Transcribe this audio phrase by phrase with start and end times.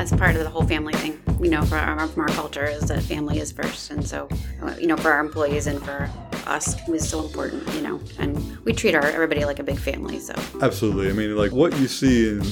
[0.00, 1.20] that's part of the whole family thing.
[1.42, 4.28] You know, for our, from our culture is that family is first, and so
[4.62, 6.10] uh, you know, for our employees and for
[6.46, 7.68] us is so important.
[7.74, 10.18] You know, and we treat our everybody like a big family.
[10.18, 11.10] So absolutely.
[11.10, 12.42] I mean, like what you see in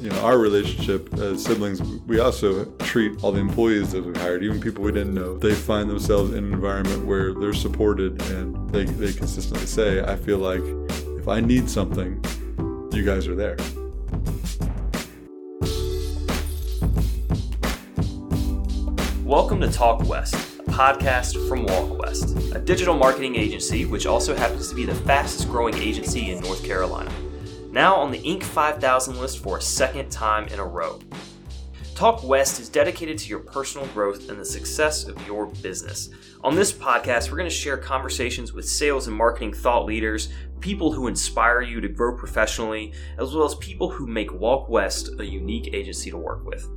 [0.00, 4.42] you know our relationship as siblings, we also treat all the employees that we hired,
[4.42, 5.36] even people we didn't know.
[5.36, 10.16] They find themselves in an environment where they're supported, and they they consistently say, "I
[10.16, 10.62] feel like
[11.20, 12.24] if I need something,
[12.94, 13.58] you guys are there."
[19.34, 24.32] Welcome to Talk West, a podcast from Walk West, a digital marketing agency which also
[24.32, 27.10] happens to be the fastest growing agency in North Carolina.
[27.72, 28.44] Now on the Inc.
[28.44, 31.00] 5000 list for a second time in a row.
[31.96, 36.10] Talk West is dedicated to your personal growth and the success of your business.
[36.44, 40.28] On this podcast, we're going to share conversations with sales and marketing thought leaders,
[40.60, 45.10] people who inspire you to grow professionally, as well as people who make Walk West
[45.18, 46.68] a unique agency to work with.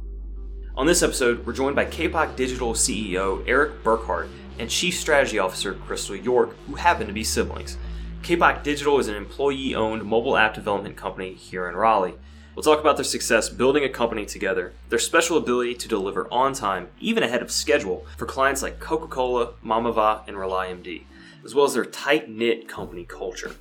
[0.78, 5.74] On this episode, we're joined by Kapok Digital CEO Eric Burkhart and Chief Strategy Officer
[5.74, 7.80] Crystal York, who happen to be siblings.
[8.22, 12.14] Kapok Digital is an employee owned mobile app development company here in Raleigh.
[12.54, 16.54] We'll talk about their success building a company together, their special ability to deliver on
[16.54, 21.06] time, even ahead of schedule, for clients like Coca Cola, Mamava, and RelyMD,
[21.44, 23.56] as well as their tight knit company culture.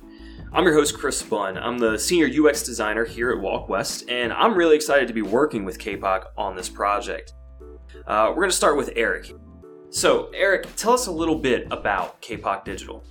[0.57, 1.55] I'm your host, Chris Bunn.
[1.55, 5.21] I'm the senior UX designer here at Walk West, and I'm really excited to be
[5.21, 7.33] working with Kapok on this project.
[8.07, 9.35] Uh, we're going to start with Eric.
[9.91, 13.03] So, Eric, tell us a little bit about Kapok Digital.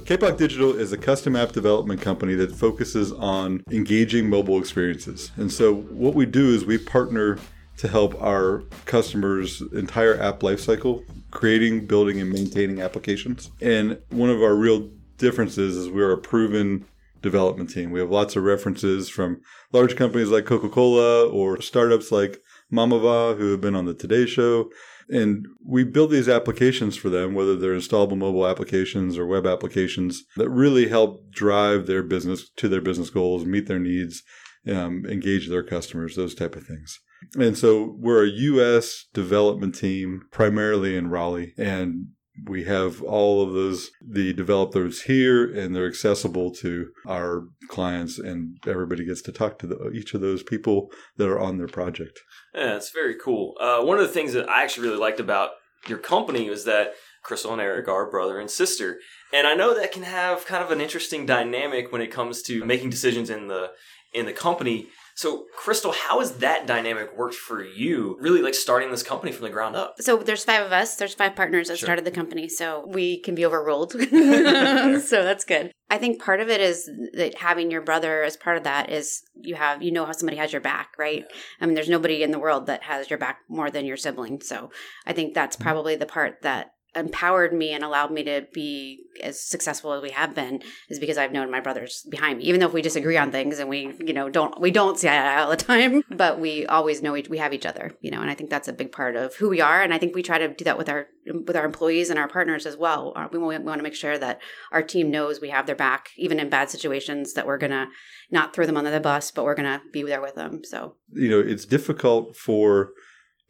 [0.00, 5.30] Kapok Digital is a custom app development company that focuses on engaging mobile experiences.
[5.36, 7.38] And so, what we do is we partner
[7.78, 13.50] to help our customers' entire app lifecycle, creating, building, and maintaining applications.
[13.62, 14.90] And one of our real
[15.22, 16.84] differences is we're a proven
[17.22, 17.92] development team.
[17.92, 19.40] We have lots of references from
[19.72, 24.26] large companies like Coca Cola or startups like Mamava who have been on the Today
[24.26, 24.68] Show.
[25.08, 30.24] And we build these applications for them, whether they're installable mobile applications or web applications
[30.36, 34.22] that really help drive their business to their business goals, meet their needs,
[34.68, 36.98] um, engage their customers, those type of things.
[37.38, 39.06] And so we're a U.S.
[39.14, 42.08] development team, primarily in Raleigh, and
[42.46, 48.58] we have all of those the developers here and they're accessible to our clients and
[48.66, 52.20] everybody gets to talk to the, each of those people that are on their project.
[52.54, 53.56] Yeah it's very cool.
[53.60, 55.50] Uh, one of the things that i actually really liked about
[55.88, 58.98] your company was that crystal and eric are brother and sister.
[59.32, 62.64] And i know that can have kind of an interesting dynamic when it comes to
[62.64, 63.72] making decisions in the
[64.12, 68.16] in the company so, Crystal, how has that dynamic worked for you?
[68.20, 69.96] Really, like starting this company from the ground up.
[70.00, 70.96] So, there's five of us.
[70.96, 71.86] There's five partners that sure.
[71.86, 73.92] started the company, so we can be overruled.
[74.02, 75.70] so that's good.
[75.90, 79.22] I think part of it is that having your brother as part of that is
[79.34, 81.24] you have you know how somebody has your back, right?
[81.60, 84.40] I mean, there's nobody in the world that has your back more than your sibling.
[84.40, 84.70] So,
[85.06, 85.64] I think that's mm-hmm.
[85.64, 90.10] probably the part that empowered me and allowed me to be as successful as we
[90.10, 92.44] have been is because I've known my brothers behind me.
[92.44, 95.08] Even though if we disagree on things and we, you know, don't we don't see
[95.08, 97.92] eye to eye all the time, but we always know we, we have each other,
[98.00, 98.20] you know.
[98.20, 99.82] And I think that's a big part of who we are.
[99.82, 101.08] And I think we try to do that with our
[101.46, 103.12] with our employees and our partners as well.
[103.16, 106.10] Uh, we, we want to make sure that our team knows we have their back,
[106.16, 107.34] even in bad situations.
[107.34, 107.88] That we're gonna
[108.30, 110.62] not throw them under the bus, but we're gonna be there with them.
[110.64, 112.92] So you know, it's difficult for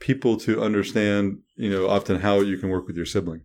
[0.02, 3.42] people to understand, you know, often how you can work with your sibling.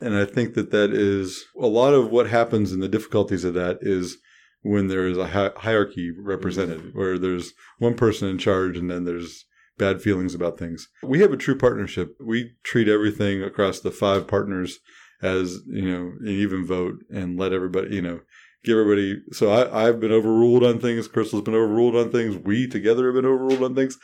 [0.00, 3.54] And I think that that is a lot of what happens in the difficulties of
[3.54, 4.18] that is
[4.62, 6.98] when there is a hi- hierarchy represented, mm-hmm.
[6.98, 9.46] where there's one person in charge and then there's
[9.78, 10.86] bad feelings about things.
[11.02, 12.14] We have a true partnership.
[12.24, 14.78] We treat everything across the five partners
[15.20, 18.20] as, you know, an even vote and let everybody, you know,
[18.62, 19.22] give everybody.
[19.32, 21.08] So I, I've been overruled on things.
[21.08, 22.36] Crystal's been overruled on things.
[22.36, 23.98] We together have been overruled on things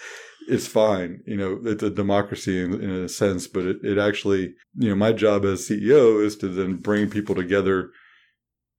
[0.49, 1.23] it's fine.
[1.27, 4.95] You know, it's a democracy in, in a sense, but it, it actually, you know,
[4.95, 7.91] my job as CEO is to then bring people together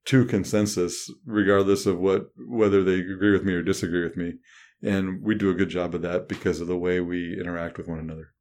[0.06, 4.34] to consensus, regardless of what, whether they agree with me or disagree with me.
[4.82, 7.88] And we do a good job of that because of the way we interact with
[7.88, 8.32] one another.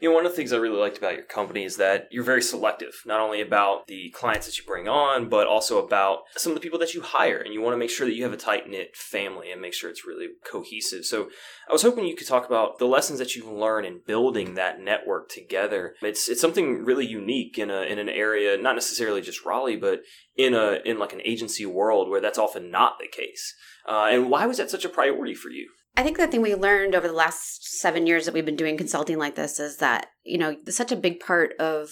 [0.00, 2.24] You know, one of the things I really liked about your company is that you're
[2.24, 6.52] very selective, not only about the clients that you bring on, but also about some
[6.52, 7.38] of the people that you hire.
[7.38, 9.72] And you want to make sure that you have a tight knit family and make
[9.72, 11.04] sure it's really cohesive.
[11.04, 11.28] So
[11.68, 14.80] I was hoping you could talk about the lessons that you've learned in building that
[14.80, 15.94] network together.
[16.02, 20.00] It's it's something really unique in a in an area, not necessarily just Raleigh, but
[20.36, 23.54] in a in like an agency world where that's often not the case.
[23.88, 25.70] Uh, and why was that such a priority for you?
[25.96, 28.76] I think the thing we learned over the last seven years that we've been doing
[28.76, 31.90] consulting like this is that, you know, such a big part of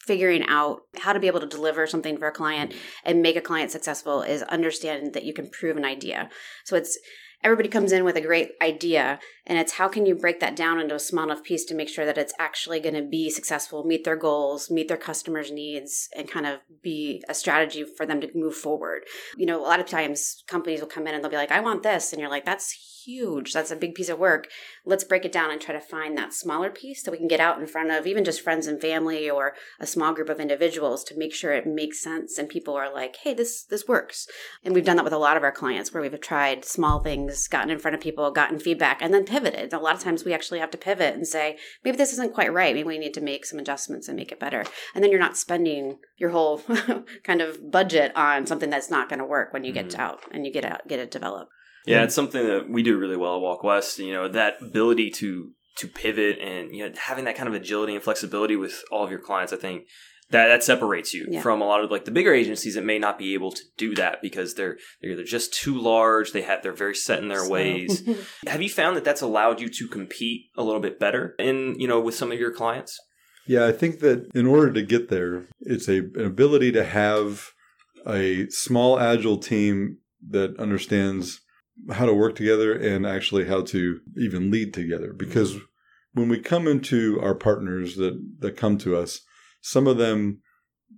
[0.00, 2.72] figuring out how to be able to deliver something for a client
[3.04, 6.30] and make a client successful is understanding that you can prove an idea.
[6.64, 6.98] So it's
[7.44, 10.80] everybody comes in with a great idea and it's how can you break that down
[10.80, 13.84] into a small enough piece to make sure that it's actually going to be successful
[13.84, 18.20] meet their goals meet their customers needs and kind of be a strategy for them
[18.20, 19.02] to move forward
[19.36, 21.60] you know a lot of times companies will come in and they'll be like i
[21.60, 23.52] want this and you're like that's huge.
[23.52, 24.48] That's a big piece of work.
[24.84, 27.40] Let's break it down and try to find that smaller piece that we can get
[27.40, 31.04] out in front of even just friends and family or a small group of individuals
[31.04, 34.26] to make sure it makes sense and people are like, "Hey, this this works."
[34.64, 37.48] And we've done that with a lot of our clients where we've tried small things,
[37.48, 39.72] gotten in front of people, gotten feedback, and then pivoted.
[39.72, 42.52] A lot of times we actually have to pivot and say, "Maybe this isn't quite
[42.52, 42.74] right.
[42.74, 44.64] Maybe we need to make some adjustments and make it better."
[44.94, 46.62] And then you're not spending your whole
[47.24, 49.88] kind of budget on something that's not going to work when you mm-hmm.
[49.88, 51.52] get out and you get out get it developed.
[51.86, 53.98] Yeah, it's something that we do really well at Walk West.
[53.98, 57.94] You know, that ability to to pivot and you know having that kind of agility
[57.94, 59.84] and flexibility with all of your clients, I think
[60.30, 61.40] that that separates you yeah.
[61.40, 63.94] from a lot of like the bigger agencies that may not be able to do
[63.94, 67.44] that because they're they're either just too large, they have they're very set in their
[67.44, 67.50] so.
[67.50, 68.02] ways.
[68.46, 71.86] have you found that that's allowed you to compete a little bit better in you
[71.86, 72.98] know with some of your clients?
[73.46, 77.50] Yeah, I think that in order to get there, it's a an ability to have
[78.06, 79.98] a small agile team
[80.28, 81.40] that understands
[81.92, 85.12] how to work together and actually how to even lead together.
[85.12, 85.56] Because
[86.12, 89.20] when we come into our partners that, that come to us,
[89.60, 90.40] some of them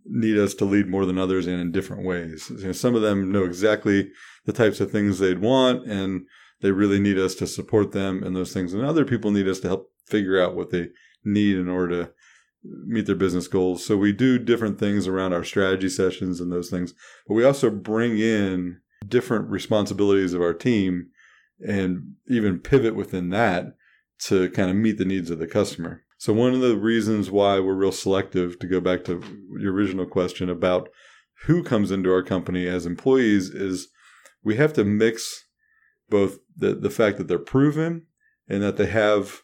[0.05, 2.51] need us to lead more than others and in different ways.
[2.51, 4.11] You know, some of them know exactly
[4.45, 6.23] the types of things they'd want and
[6.61, 8.73] they really need us to support them and those things.
[8.73, 10.89] And other people need us to help figure out what they
[11.25, 12.13] need in order to
[12.87, 13.85] meet their business goals.
[13.85, 16.95] So we do different things around our strategy sessions and those things,
[17.27, 21.09] but we also bring in different responsibilities of our team
[21.67, 23.75] and even pivot within that
[24.21, 26.05] to kind of meet the needs of the customer.
[26.19, 29.23] So one of the reasons why we're real selective to go back to
[29.59, 30.89] your original question about
[31.45, 33.89] who comes into our company as employees is
[34.43, 35.45] we have to mix
[36.09, 38.07] both the, the fact that they're proven
[38.49, 39.43] and that they have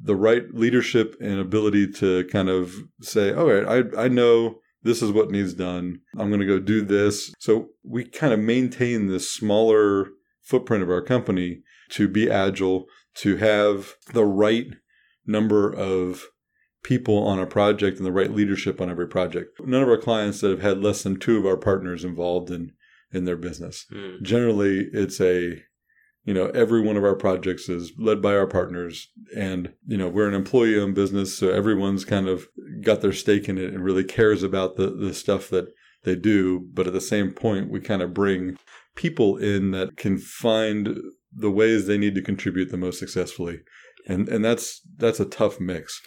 [0.00, 5.02] the right leadership and ability to kind of say, all right, I, I know this
[5.02, 6.00] is what needs done.
[6.16, 7.32] I'm going to go do this.
[7.38, 10.08] So we kind of maintain this smaller
[10.42, 12.86] footprint of our company to be agile,
[13.16, 14.68] to have the right
[15.26, 16.26] number of
[16.82, 19.60] people on a project and the right leadership on every project.
[19.64, 22.72] None of our clients that have had less than two of our partners involved in
[23.12, 23.86] in their business.
[23.92, 24.22] Mm.
[24.22, 25.62] Generally, it's a
[26.26, 29.08] you know, every one of our projects is led by our partners.
[29.34, 31.38] And, you know, we're an employee owned business.
[31.38, 32.48] So everyone's kind of
[32.82, 35.68] got their stake in it and really cares about the, the stuff that
[36.02, 36.66] they do.
[36.74, 38.58] But at the same point, we kind of bring
[38.96, 40.98] people in that can find
[41.32, 43.60] the ways they need to contribute the most successfully.
[44.08, 46.02] And, and that's, that's a tough mix.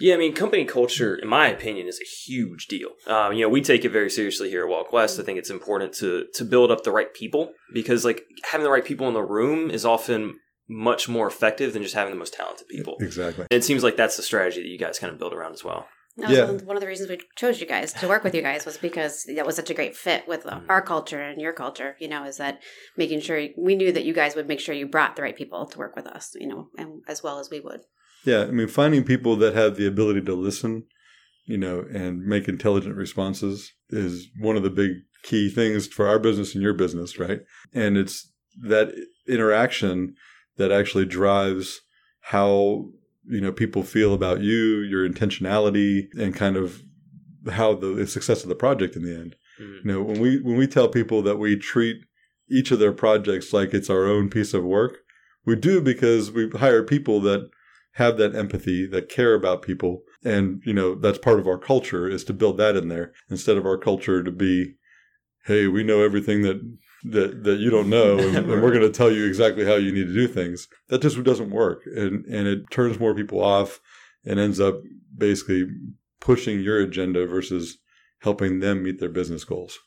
[0.00, 2.90] Yeah, I mean, company culture, in my opinion, is a huge deal.
[3.06, 5.20] Um, you know, we take it very seriously here at Walk West.
[5.20, 8.70] I think it's important to to build up the right people because, like, having the
[8.70, 10.38] right people in the room is often
[10.68, 12.96] much more effective than just having the most talented people.
[13.00, 13.46] Exactly.
[13.50, 15.62] And it seems like that's the strategy that you guys kind of build around as
[15.62, 15.86] well.
[16.16, 16.50] That was yeah.
[16.64, 19.24] one of the reasons we chose you guys to work with you guys was because
[19.24, 20.70] that was such a great fit with mm-hmm.
[20.70, 21.96] our culture and your culture.
[21.98, 22.60] You know, is that
[22.96, 25.66] making sure we knew that you guys would make sure you brought the right people
[25.66, 26.36] to work with us.
[26.38, 27.80] You know, and as well as we would.
[28.24, 30.84] Yeah, I mean, finding people that have the ability to listen,
[31.44, 34.92] you know, and make intelligent responses is one of the big
[35.22, 37.40] key things for our business and your business, right?
[37.72, 38.30] And it's
[38.62, 38.94] that
[39.28, 40.14] interaction
[40.56, 41.80] that actually drives
[42.20, 42.86] how
[43.26, 46.82] you know people feel about you, your intentionality, and kind of
[47.50, 49.36] how the success of the project in the end.
[49.60, 49.88] Mm-hmm.
[49.88, 51.98] You know, when we when we tell people that we treat
[52.50, 54.98] each of their projects like it's our own piece of work,
[55.44, 57.50] we do because we hire people that
[57.94, 60.02] have that empathy, that care about people.
[60.24, 63.56] And, you know, that's part of our culture is to build that in there instead
[63.56, 64.74] of our culture to be,
[65.46, 66.60] hey, we know everything that
[67.06, 69.92] that, that you don't know and, and we're going to tell you exactly how you
[69.92, 70.68] need to do things.
[70.88, 71.82] That just doesn't work.
[71.84, 73.78] And, and it turns more people off
[74.24, 74.80] and ends up
[75.16, 75.66] basically
[76.18, 77.76] pushing your agenda versus
[78.20, 79.78] helping them meet their business goals.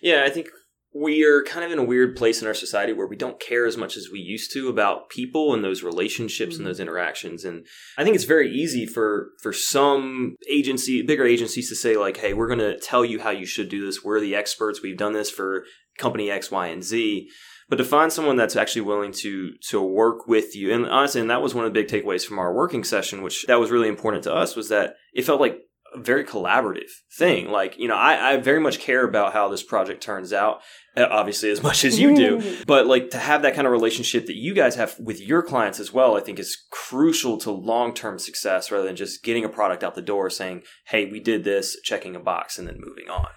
[0.00, 0.48] Yeah, I think
[0.94, 3.66] we are kind of in a weird place in our society where we don't care
[3.66, 6.60] as much as we used to about people and those relationships mm-hmm.
[6.60, 7.44] and those interactions.
[7.44, 12.18] And i think it's very easy for for some agency bigger agencies to say like
[12.18, 14.04] hey we're going to tell you how you should do this.
[14.04, 14.82] We're the experts.
[14.82, 15.64] We've done this for
[15.98, 17.30] company x y and z.
[17.68, 21.30] But to find someone that's actually willing to to work with you and honestly and
[21.30, 23.88] that was one of the big takeaways from our working session which that was really
[23.88, 25.58] important to us was that it felt like
[25.96, 27.50] very collaborative thing.
[27.50, 30.62] Like, you know, I, I very much care about how this project turns out,
[30.96, 32.64] uh, obviously as much as you do.
[32.66, 35.80] but like to have that kind of relationship that you guys have with your clients
[35.80, 39.48] as well, I think is crucial to long term success rather than just getting a
[39.48, 43.08] product out the door saying, hey, we did this, checking a box, and then moving
[43.08, 43.28] on.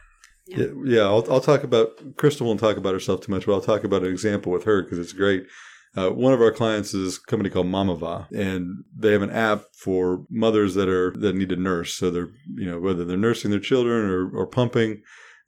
[0.48, 3.62] Yeah, yeah I'll, I'll talk about, Crystal won't talk about herself too much, but I'll
[3.62, 5.48] talk about an example with her because it's great.
[5.96, 9.64] Uh, one of our clients is a company called Mamava, and they have an app
[9.74, 11.94] for mothers that are that need to nurse.
[11.94, 15.02] So they're you know whether they're nursing their children or, or pumping,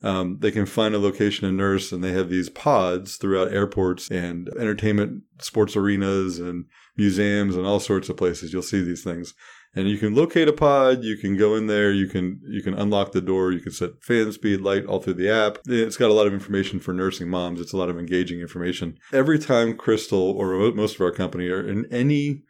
[0.04, 4.10] um, they can find a location and nurse, and they have these pods throughout airports
[4.12, 8.54] and entertainment, sports arenas, and museums, and all sorts of places.
[8.54, 9.34] You'll see these things,
[9.78, 11.04] and you can locate a pod.
[11.04, 11.92] You can go in there.
[11.92, 13.52] You can you can unlock the door.
[13.52, 15.60] You can set fan speed, light all through the app.
[15.68, 17.62] It's got a lot of information for nursing moms.
[17.62, 18.98] It's a lot of engaging information.
[19.14, 22.42] Every time Crystal or most of our company are in any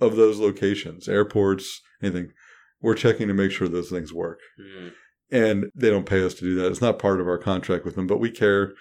[0.00, 2.32] of those locations, airports, anything,
[2.80, 4.40] we're checking to make sure those things work.
[4.60, 4.92] Mm.
[5.30, 6.70] And they don't pay us to do that.
[6.70, 8.74] It's not part of our contract with them, but we care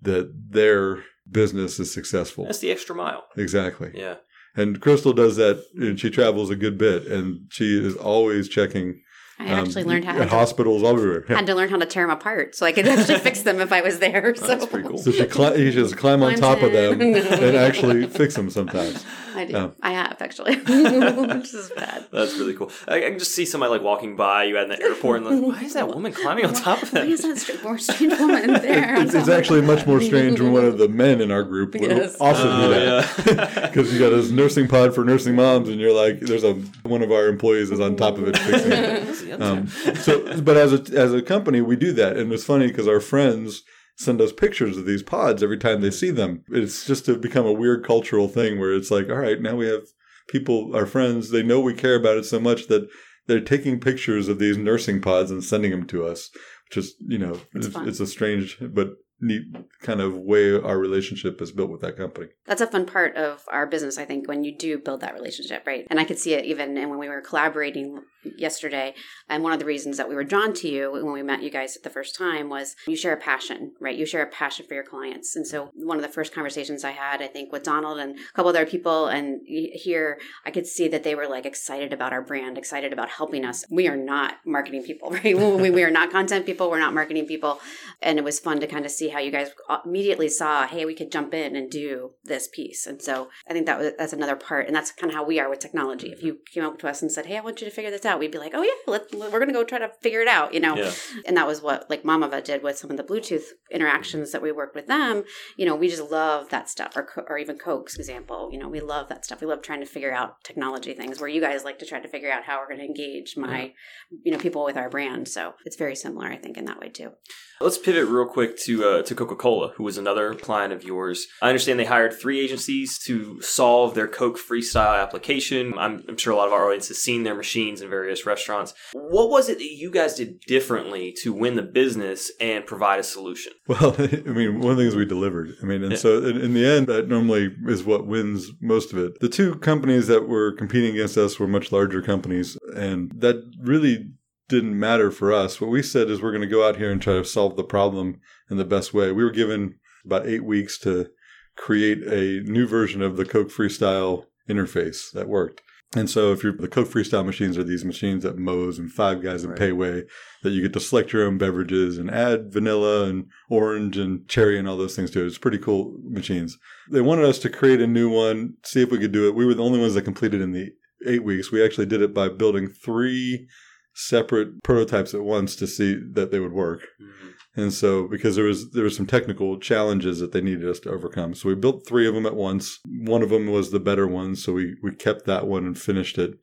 [0.00, 2.44] that their business is successful.
[2.44, 3.24] That's the extra mile.
[3.36, 3.92] Exactly.
[3.94, 4.16] Yeah.
[4.54, 9.00] And Crystal does that, and she travels a good bit, and she is always checking.
[9.48, 11.24] I actually um, learned how at to, hospitals everywhere.
[11.28, 11.36] Yeah.
[11.36, 13.72] Had to learn how to tear them apart, so I could actually fix them if
[13.72, 14.34] I was there.
[14.42, 14.48] So.
[14.48, 14.98] That's pretty cool.
[14.98, 16.64] So she, cli- she just climb on top in.
[16.64, 19.04] of them and actually fix them sometimes.
[19.34, 19.56] I do.
[19.56, 22.06] Um, I have actually, which is bad.
[22.10, 22.70] That's really cool.
[22.88, 25.56] I, I, can just see somebody like walking by you at the airport and like,
[25.56, 27.06] why is that woman climbing on top of that?
[27.06, 29.00] Why is that more strange woman there?
[29.00, 32.16] It's, it's actually much more strange when one of the men in our group yes.
[32.16, 33.98] also uh, do that because yeah.
[33.98, 37.10] you got this nursing pod for nursing moms, and you're like, there's a one of
[37.10, 39.31] our employees is on top of it fixing it.
[39.40, 42.88] Um, so, but as a as a company, we do that, and it's funny because
[42.88, 43.62] our friends
[43.96, 46.44] send us pictures of these pods every time they see them.
[46.48, 49.66] It's just to become a weird cultural thing where it's like, all right, now we
[49.66, 49.82] have
[50.28, 52.88] people, our friends, they know we care about it so much that
[53.26, 56.30] they're taking pictures of these nursing pods and sending them to us,
[56.68, 59.44] which is, you know, it's, it's a strange but neat
[59.82, 62.28] kind of way our relationship is built with that company.
[62.46, 65.66] That's a fun part of our business, I think, when you do build that relationship,
[65.66, 65.86] right?
[65.90, 67.98] And I could see it even when we were collaborating
[68.36, 68.94] yesterday.
[69.28, 71.50] And one of the reasons that we were drawn to you when we met you
[71.50, 73.96] guys the first time was you share a passion, right?
[73.96, 75.34] You share a passion for your clients.
[75.36, 78.32] And so one of the first conversations I had, I think, with Donald and a
[78.34, 82.22] couple other people, and here I could see that they were like excited about our
[82.22, 83.64] brand, excited about helping us.
[83.70, 85.36] We are not marketing people, right?
[85.36, 86.70] we, we are not content people.
[86.70, 87.60] We're not marketing people.
[88.00, 89.50] And it was fun to kind of see how you guys
[89.84, 92.86] immediately saw, hey, we could jump in and do this piece.
[92.86, 94.66] And so I think that was, that's another part.
[94.66, 96.08] And that's kind of how we are with technology.
[96.08, 98.04] If you came up to us and said, hey, I want you to figure this
[98.04, 100.28] out we'd be like, oh yeah, let, we're going to go try to figure it
[100.28, 100.76] out, you know?
[100.76, 100.92] Yeah.
[101.26, 104.52] And that was what like Mamava did with some of the Bluetooth interactions that we
[104.52, 105.24] worked with them.
[105.56, 108.80] You know, we just love that stuff or, or even Coke's example, you know, we
[108.80, 109.40] love that stuff.
[109.40, 112.08] We love trying to figure out technology things where you guys like to try to
[112.08, 114.18] figure out how we're going to engage my, yeah.
[114.24, 115.28] you know, people with our brand.
[115.28, 117.12] So it's very similar, I think, in that way too.
[117.60, 121.26] Let's pivot real quick to uh, to Coca Cola, who was another client of yours.
[121.40, 125.74] I understand they hired three agencies to solve their Coke Freestyle application.
[125.78, 128.74] I'm, I'm sure a lot of our audience has seen their machines in various restaurants.
[128.92, 133.04] What was it that you guys did differently to win the business and provide a
[133.04, 133.52] solution?
[133.72, 135.54] Well, I mean, one of the things we delivered.
[135.62, 138.98] I mean, and so in, in the end, that normally is what wins most of
[138.98, 139.18] it.
[139.20, 144.12] The two companies that were competing against us were much larger companies, and that really
[144.52, 145.60] didn't matter for us.
[145.60, 147.64] What we said is we're going to go out here and try to solve the
[147.64, 148.20] problem
[148.52, 149.10] in the best way.
[149.10, 151.10] We were given about eight weeks to
[151.56, 155.62] create a new version of the Coke Freestyle interface that worked.
[155.94, 159.22] And so if you're the Coke Freestyle machines are these machines at Moe's and Five
[159.22, 159.60] Guys and right.
[159.60, 160.04] Payway
[160.42, 164.58] that you get to select your own beverages and add vanilla and orange and cherry
[164.58, 165.26] and all those things to it.
[165.26, 166.56] It's pretty cool machines.
[166.90, 169.34] They wanted us to create a new one, see if we could do it.
[169.34, 170.70] We were the only ones that completed in the
[171.06, 171.52] eight weeks.
[171.52, 173.46] We actually did it by building three
[173.94, 176.88] separate prototypes at once to see that they would work.
[177.00, 177.28] Mm-hmm.
[177.54, 180.90] And so because there was there were some technical challenges that they needed us to
[180.90, 181.34] overcome.
[181.34, 182.78] So we built three of them at once.
[182.86, 186.18] One of them was the better one, so we we kept that one and finished
[186.18, 186.38] it.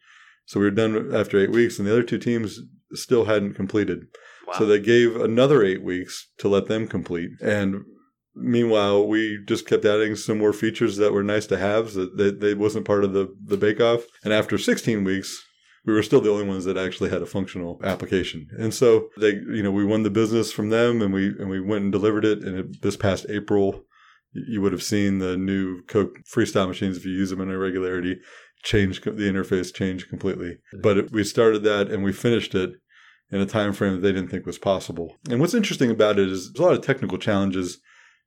[0.46, 2.60] So we were done after 8 weeks and the other two teams
[2.94, 4.08] still hadn't completed.
[4.48, 4.54] Wow.
[4.58, 7.30] So they gave another 8 weeks to let them complete.
[7.40, 7.84] And
[8.34, 12.32] meanwhile, we just kept adding some more features that were nice to have that they,
[12.32, 14.06] they wasn't part of the the bake off.
[14.24, 15.44] And after 16 weeks,
[15.90, 18.48] we were still the only ones that actually had a functional application.
[18.58, 21.60] And so they, you know, we won the business from them and we, and we
[21.60, 22.44] went and delivered it.
[22.44, 23.86] And it, this past April,
[24.32, 28.20] you would have seen the new Coke freestyle machines if you use them in irregularity
[28.62, 30.60] change the interface change completely.
[30.80, 32.74] But it, we started that and we finished it
[33.32, 35.18] in a time frame that they didn't think was possible.
[35.30, 37.80] And what's interesting about it is there's a lot of technical challenges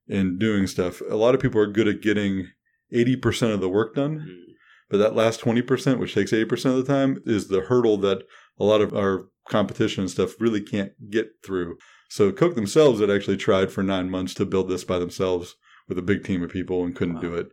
[0.08, 1.00] in doing stuff.
[1.08, 2.48] A lot of people are good at getting
[2.92, 4.18] 80% of the work done.
[4.18, 4.51] Mm-hmm.
[4.92, 8.24] But that last 20%, which takes 80% of the time, is the hurdle that
[8.60, 11.78] a lot of our competition and stuff really can't get through.
[12.10, 15.54] So Coke themselves had actually tried for nine months to build this by themselves
[15.88, 17.20] with a big team of people and couldn't wow.
[17.22, 17.48] do it.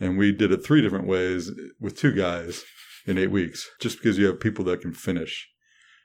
[0.00, 2.64] And we did it three different ways with two guys
[3.06, 5.46] in eight weeks, just because you have people that can finish.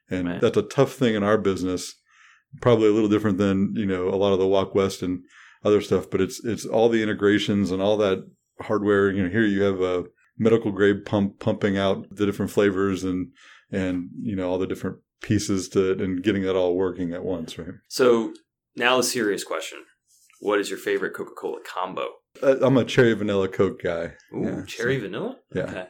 [0.09, 0.39] And Man.
[0.41, 1.95] that's a tough thing in our business.
[2.59, 5.23] Probably a little different than, you know, a lot of the Walk West and
[5.63, 9.09] other stuff, but it's it's all the integrations and all that hardware.
[9.09, 10.03] You know, here you have a
[10.37, 13.31] medical grade pump pumping out the different flavors and
[13.71, 17.23] and you know all the different pieces to it and getting that all working at
[17.23, 17.75] once, right?
[17.87, 18.33] So
[18.75, 19.79] now the serious question:
[20.41, 22.07] What is your favorite Coca Cola combo?
[22.41, 24.13] Uh, I'm a cherry vanilla Coke guy.
[24.35, 25.37] Ooh, Yeah, cherry so- vanilla.
[25.53, 25.61] Yeah.
[25.63, 25.87] Okay.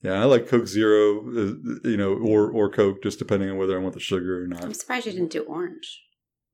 [0.00, 1.54] Yeah, I like Coke Zero, uh,
[1.88, 4.64] you know, or or Coke, just depending on whether I want the sugar or not.
[4.64, 6.00] I'm surprised you didn't do orange.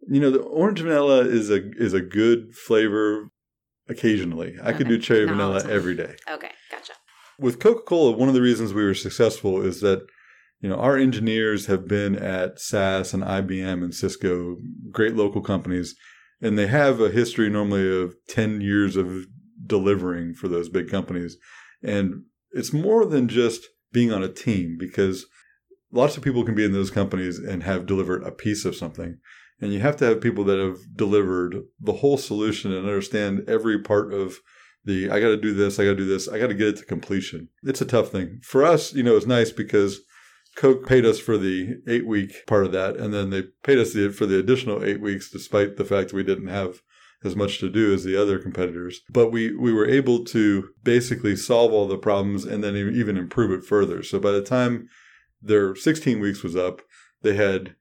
[0.08, 3.28] You know, the orange vanilla is a is a good flavor
[3.88, 4.56] occasionally.
[4.62, 6.14] I could do cherry Not vanilla every day.
[6.30, 6.92] Okay, gotcha.
[7.38, 10.06] With Coca Cola, one of the reasons we were successful is that
[10.60, 14.56] you know our engineers have been at SAS and IBM and Cisco,
[14.90, 15.94] great local companies,
[16.40, 19.26] and they have a history normally of ten years of
[19.66, 21.36] delivering for those big companies,
[21.82, 22.22] and
[22.52, 25.26] it's more than just being on a team because
[25.90, 29.18] lots of people can be in those companies and have delivered a piece of something.
[29.60, 33.80] And you have to have people that have delivered the whole solution and understand every
[33.80, 34.38] part of
[34.84, 36.68] the I got to do this, I got to do this, I got to get
[36.68, 37.48] it to completion.
[37.62, 38.40] It's a tough thing.
[38.42, 40.00] For us, you know, it's nice because
[40.56, 43.92] Coke paid us for the eight week part of that, and then they paid us
[43.92, 46.80] the, for the additional eight weeks, despite the fact we didn't have
[47.24, 49.00] as much to do as the other competitors.
[49.10, 53.50] But we, we were able to basically solve all the problems and then even improve
[53.50, 54.02] it further.
[54.02, 54.88] So by the time
[55.42, 56.82] their 16 weeks was up,
[57.22, 57.74] they had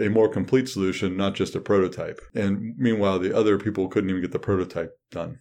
[0.00, 2.20] a more complete solution, not just a prototype.
[2.34, 5.38] And meanwhile, the other people couldn't even get the prototype done.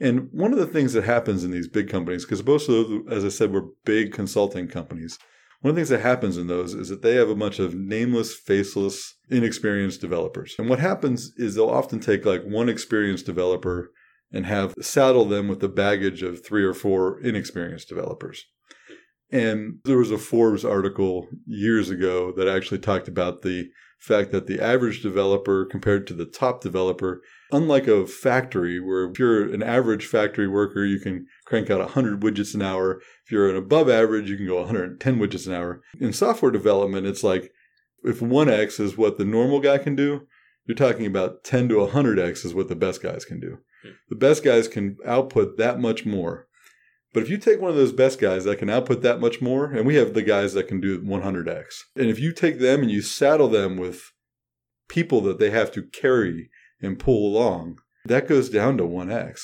[0.00, 3.02] And one of the things that happens in these big companies, because most of those,
[3.10, 5.18] as I said, were big consulting companies,
[5.60, 7.74] one of the things that happens in those is that they have a bunch of
[7.74, 10.54] nameless, faceless, inexperienced developers.
[10.58, 13.92] And what happens is they'll often take like one experienced developer
[14.32, 18.46] and have saddle them with the baggage of three or four inexperienced developers.
[19.30, 23.68] And there was a Forbes article years ago that actually talked about the
[24.00, 29.18] fact that the average developer compared to the top developer, unlike a factory where if
[29.18, 33.00] you're an average factory worker, you can crank out 100 widgets an hour.
[33.24, 35.82] If you're an above average, you can go 110 widgets an hour.
[36.00, 37.52] In software development, it's like
[38.02, 40.26] if 1x is what the normal guy can do,
[40.66, 43.58] you're talking about 10 to 100x is what the best guys can do.
[43.82, 43.90] Hmm.
[44.08, 46.46] The best guys can output that much more.
[47.12, 49.66] But if you take one of those best guys that can output that much more,
[49.66, 52.90] and we have the guys that can do 100x, and if you take them and
[52.90, 54.12] you saddle them with
[54.88, 59.40] people that they have to carry and pull along, that goes down to 1x.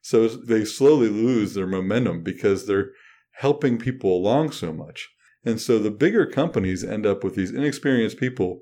[0.00, 2.90] So they slowly lose their momentum because they're
[3.36, 5.10] helping people along so much.
[5.44, 8.60] And so the bigger companies end up with these inexperienced people.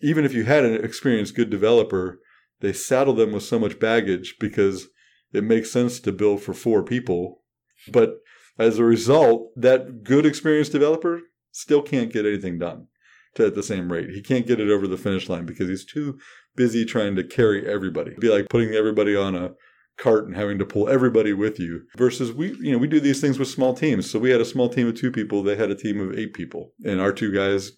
[0.00, 2.18] Even if you had an experienced good developer,
[2.60, 4.88] they saddle them with so much baggage because
[5.32, 7.41] it makes sense to build for four people.
[7.90, 8.18] But
[8.58, 12.88] as a result, that good experienced developer still can't get anything done
[13.34, 14.10] to, at the same rate.
[14.10, 16.18] He can't get it over the finish line because he's too
[16.54, 18.10] busy trying to carry everybody.
[18.10, 19.52] It'd be like putting everybody on a
[19.98, 23.20] cart and having to pull everybody with you versus we you know we do these
[23.20, 25.70] things with small teams so we had a small team of two people they had
[25.70, 27.72] a team of eight people and our two guys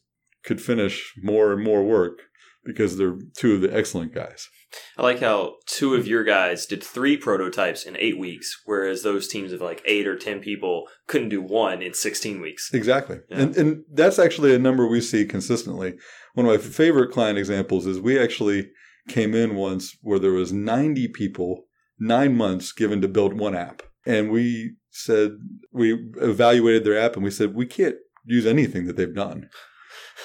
[0.44, 2.22] could finish more and more work
[2.64, 4.48] because they're two of the excellent guys
[4.96, 9.28] I like how two of your guys did three prototypes in eight weeks, whereas those
[9.28, 12.72] teams of like eight or ten people couldn't do one in sixteen weeks.
[12.72, 13.20] Exactly.
[13.28, 13.38] Yeah.
[13.38, 15.94] And, and that's actually a number we see consistently.
[16.34, 18.70] One of my favorite client examples is we actually
[19.08, 21.66] came in once where there was 90 people,
[21.98, 23.82] nine months given to build one app.
[24.06, 25.32] And we said,
[25.72, 29.48] we evaluated their app and we said, we can't use anything that they've done,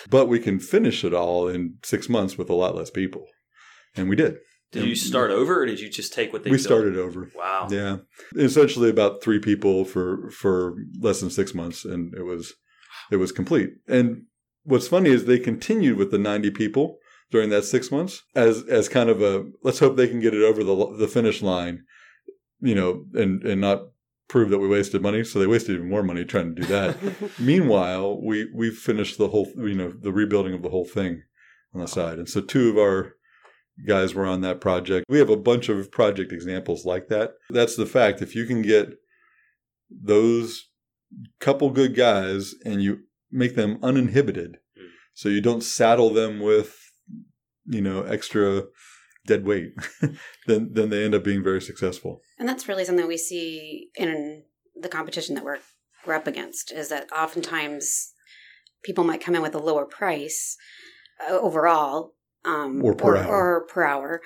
[0.09, 3.25] but we can finish it all in six months with a lot less people.
[3.95, 4.37] And we did.
[4.71, 6.51] Did you start over, or did you just take what they?
[6.51, 6.65] we built?
[6.65, 7.31] started over.
[7.35, 7.67] Wow.
[7.71, 7.97] Yeah,
[8.35, 12.53] essentially about three people for for less than six months, and it was
[13.09, 13.71] it was complete.
[13.87, 14.25] And
[14.63, 16.97] what's funny is they continued with the ninety people
[17.31, 20.43] during that six months as as kind of a let's hope they can get it
[20.43, 21.83] over the the finish line,
[22.59, 23.81] you know, and and not
[24.29, 25.23] prove that we wasted money.
[25.25, 26.97] So they wasted even more money trying to do that.
[27.39, 31.23] Meanwhile, we we finished the whole you know the rebuilding of the whole thing
[31.73, 33.13] on the side, and so two of our
[33.87, 35.05] guys were on that project.
[35.09, 37.31] We have a bunch of project examples like that.
[37.49, 38.21] That's the fact.
[38.21, 38.93] If you can get
[39.89, 40.67] those
[41.39, 42.99] couple good guys and you
[43.31, 44.89] make them uninhibited, Mm.
[45.13, 46.77] so you don't saddle them with,
[47.65, 48.63] you know, extra
[49.25, 49.71] dead weight,
[50.47, 52.21] then then they end up being very successful.
[52.39, 54.43] And that's really something we see in
[54.79, 55.59] the competition that we're
[56.05, 58.13] we're up against is that oftentimes
[58.83, 60.55] people might come in with a lower price
[61.29, 62.13] uh, overall
[62.45, 63.27] um, Or per hour.
[63.27, 64.21] or per hour,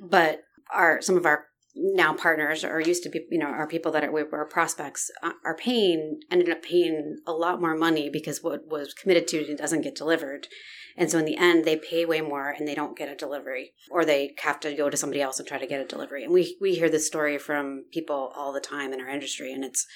[0.00, 0.42] but
[0.74, 4.04] our some of our now partners or used to be, you know, our people that
[4.04, 8.66] are, were prospects uh, are paying, ended up paying a lot more money because what
[8.68, 10.48] was committed to doesn't get delivered.
[10.96, 13.72] And so in the end, they pay way more and they don't get a delivery,
[13.90, 16.24] or they have to go to somebody else and try to get a delivery.
[16.24, 19.64] And we we hear this story from people all the time in our industry, and
[19.64, 19.86] it's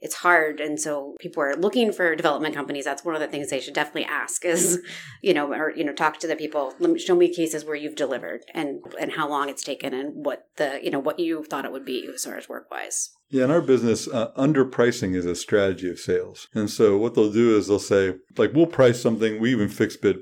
[0.00, 3.48] it's hard and so people are looking for development companies that's one of the things
[3.48, 4.80] they should definitely ask is
[5.22, 7.96] you know or you know talk to the people me, show me cases where you've
[7.96, 11.64] delivered and and how long it's taken and what the you know what you thought
[11.64, 15.26] it would be as far as work wise yeah, in our business, uh, underpricing is
[15.26, 16.46] a strategy of sales.
[16.54, 19.40] And so what they'll do is they'll say, like, we'll price something.
[19.40, 20.18] We even fix bid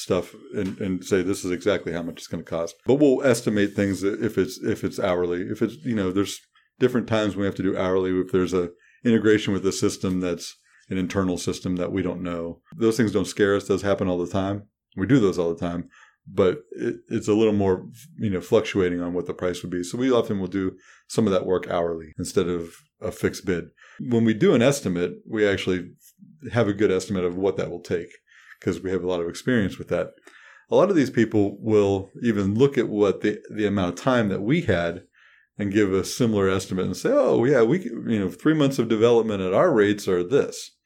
[0.00, 2.74] stuff and, and say this is exactly how much it's going to cost.
[2.86, 5.42] But we'll estimate things if it's if it's hourly.
[5.42, 6.40] If it's you know, there's
[6.78, 8.10] different times we have to do hourly.
[8.18, 8.70] If there's a
[9.04, 10.56] integration with a system that's
[10.88, 13.68] an internal system that we don't know, those things don't scare us.
[13.68, 14.64] Those happen all the time.
[14.96, 15.88] We do those all the time
[16.32, 17.86] but it, it's a little more
[18.18, 19.82] you know fluctuating on what the price would be.
[19.82, 20.76] So we often will do
[21.08, 23.66] some of that work hourly instead of a fixed bid.
[23.98, 25.90] When we do an estimate, we actually
[26.52, 28.10] have a good estimate of what that will take
[28.60, 30.12] because we have a lot of experience with that.
[30.70, 34.28] A lot of these people will even look at what the the amount of time
[34.28, 35.02] that we had
[35.58, 38.88] and give a similar estimate and say, "Oh, yeah, we you know, 3 months of
[38.88, 40.76] development at our rates are this."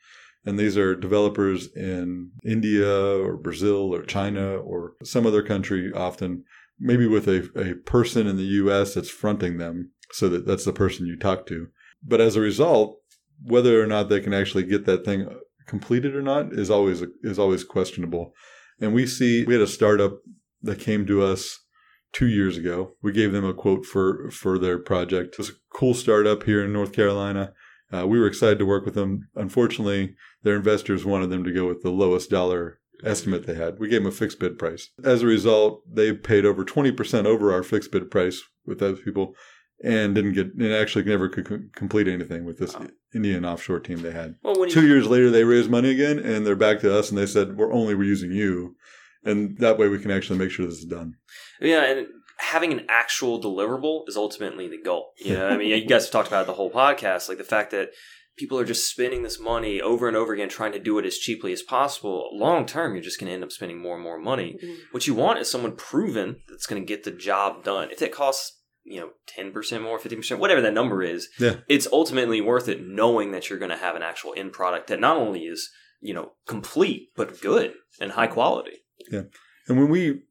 [0.46, 6.44] And these are developers in India or Brazil or China or some other country, often
[6.78, 10.72] maybe with a, a person in the US that's fronting them so that that's the
[10.72, 11.68] person you talk to.
[12.02, 12.98] But as a result,
[13.42, 15.26] whether or not they can actually get that thing
[15.66, 18.32] completed or not is always is always questionable.
[18.80, 20.18] And we see we had a startup
[20.62, 21.58] that came to us
[22.12, 22.92] two years ago.
[23.02, 25.34] We gave them a quote for for their project.
[25.34, 27.52] It was a cool startup here in North Carolina.
[27.92, 29.28] Uh, we were excited to work with them.
[29.34, 33.78] Unfortunately, their investors wanted them to go with the lowest dollar estimate they had.
[33.78, 34.90] We gave them a fixed bid price.
[35.04, 39.34] As a result, they paid over 20% over our fixed bid price with those people
[39.82, 42.86] and didn't get and actually never could complete anything with this wow.
[43.14, 44.36] Indian offshore team they had.
[44.42, 47.18] Well, Two you, years later, they raised money again and they're back to us and
[47.18, 48.76] they said, we're only we're using you.
[49.24, 51.14] And that way we can actually make sure this is done.
[51.60, 51.84] Yeah.
[51.84, 52.06] And
[52.38, 55.12] having an actual deliverable is ultimately the goal.
[55.16, 57.70] You know, I mean, you guys have talked about the whole podcast, like the fact
[57.70, 57.90] that
[58.36, 61.18] people are just spending this money over and over again trying to do it as
[61.18, 62.28] cheaply as possible.
[62.32, 64.58] Long term, you're just going to end up spending more and more money.
[64.62, 64.74] Mm-hmm.
[64.90, 67.90] What you want is someone proven that's going to get the job done.
[67.90, 71.56] If it costs you know 10% more 15% whatever that number is yeah.
[71.68, 75.00] it's ultimately worth it knowing that you're going to have an actual end product that
[75.00, 75.70] not only is
[76.00, 78.78] you know complete but good and high quality
[79.10, 79.22] yeah
[79.68, 80.22] and when we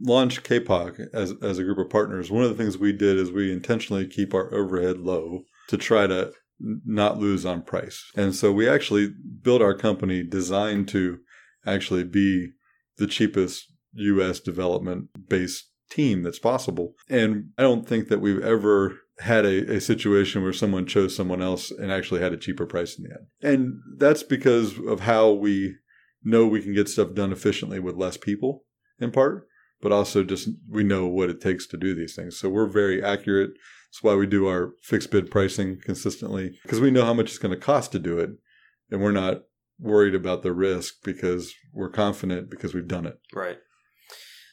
[0.00, 3.30] launched Kapok as, as a group of partners, one of the things we did is
[3.30, 8.04] we intentionally keep our overhead low to try to not lose on price.
[8.16, 11.18] And so we actually built our company designed to
[11.66, 12.50] actually be
[12.98, 16.94] the cheapest US development based team that's possible.
[17.08, 21.42] And I don't think that we've ever had a, a situation where someone chose someone
[21.42, 23.26] else and actually had a cheaper price in the end.
[23.42, 25.76] And that's because of how we
[26.24, 28.64] know we can get stuff done efficiently with less people
[29.00, 29.46] in part
[29.82, 32.38] but also just we know what it takes to do these things.
[32.38, 33.50] So we're very accurate.
[33.88, 37.38] That's why we do our fixed bid pricing consistently because we know how much it's
[37.38, 38.30] going to cost to do it.
[38.90, 39.42] And we're not
[39.78, 43.18] worried about the risk because we're confident because we've done it.
[43.34, 43.58] Right.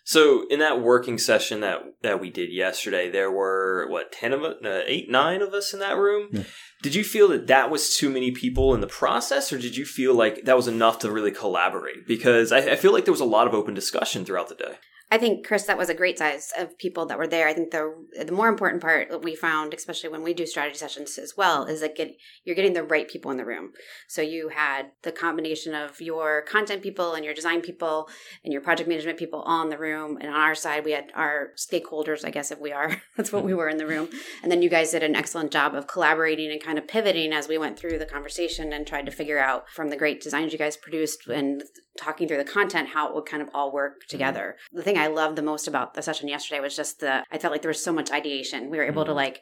[0.09, 4.41] So in that working session that that we did yesterday, there were what ten of
[4.41, 4.55] uh,
[4.87, 6.29] eight, nine of us in that room.
[6.31, 6.45] Yeah.
[6.81, 9.85] Did you feel that that was too many people in the process, or did you
[9.85, 12.07] feel like that was enough to really collaborate?
[12.07, 14.77] Because I, I feel like there was a lot of open discussion throughout the day.
[15.11, 17.47] I think Chris, that was a great size of people that were there.
[17.47, 20.77] I think the the more important part that we found, especially when we do strategy
[20.77, 23.71] sessions as well, is that get you're getting the right people in the room.
[24.07, 28.07] So you had the combination of your content people and your design people
[28.43, 30.17] and your project management people all in the room.
[30.21, 32.23] And on our side, we had our stakeholders.
[32.23, 33.57] I guess if we are, that's what we mm-hmm.
[33.57, 34.09] were in the room.
[34.43, 37.47] And then you guys did an excellent job of collaborating and kind of pivoting as
[37.47, 40.59] we went through the conversation and tried to figure out from the great designs you
[40.59, 41.63] guys produced and
[41.99, 44.09] talking through the content how it would kind of all work mm-hmm.
[44.09, 44.55] together.
[44.57, 44.77] Mm-hmm.
[44.77, 47.51] The thing I loved the most about the session yesterday was just the I felt
[47.51, 48.69] like there was so much ideation.
[48.69, 49.11] We were able mm-hmm.
[49.11, 49.41] to like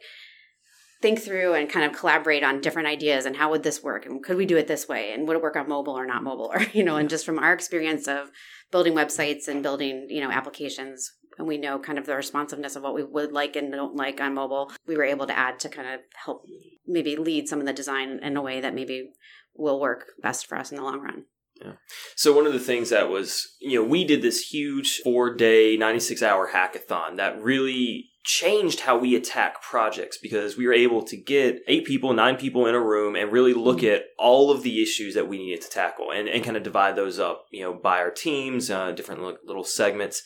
[1.00, 4.22] think through and kind of collaborate on different ideas and how would this work and
[4.22, 6.50] could we do it this way and would it work on mobile or not mobile
[6.52, 8.30] or you know and just from our experience of
[8.72, 12.82] building websites and building you know applications and we know kind of the responsiveness of
[12.82, 15.68] what we would like and don't like on mobile we were able to add to
[15.68, 16.44] kind of help
[16.86, 19.10] maybe lead some of the design in a way that maybe
[19.54, 21.24] will work best for us in the long run
[21.64, 21.72] yeah.
[22.16, 25.76] So one of the things that was, you know, we did this huge four day,
[25.76, 31.16] 96 hour hackathon that really changed how we attack projects because we were able to
[31.16, 34.82] get eight people, nine people in a room and really look at all of the
[34.82, 37.72] issues that we needed to tackle and, and kind of divide those up, you know,
[37.72, 40.22] by our teams, uh, different little segments.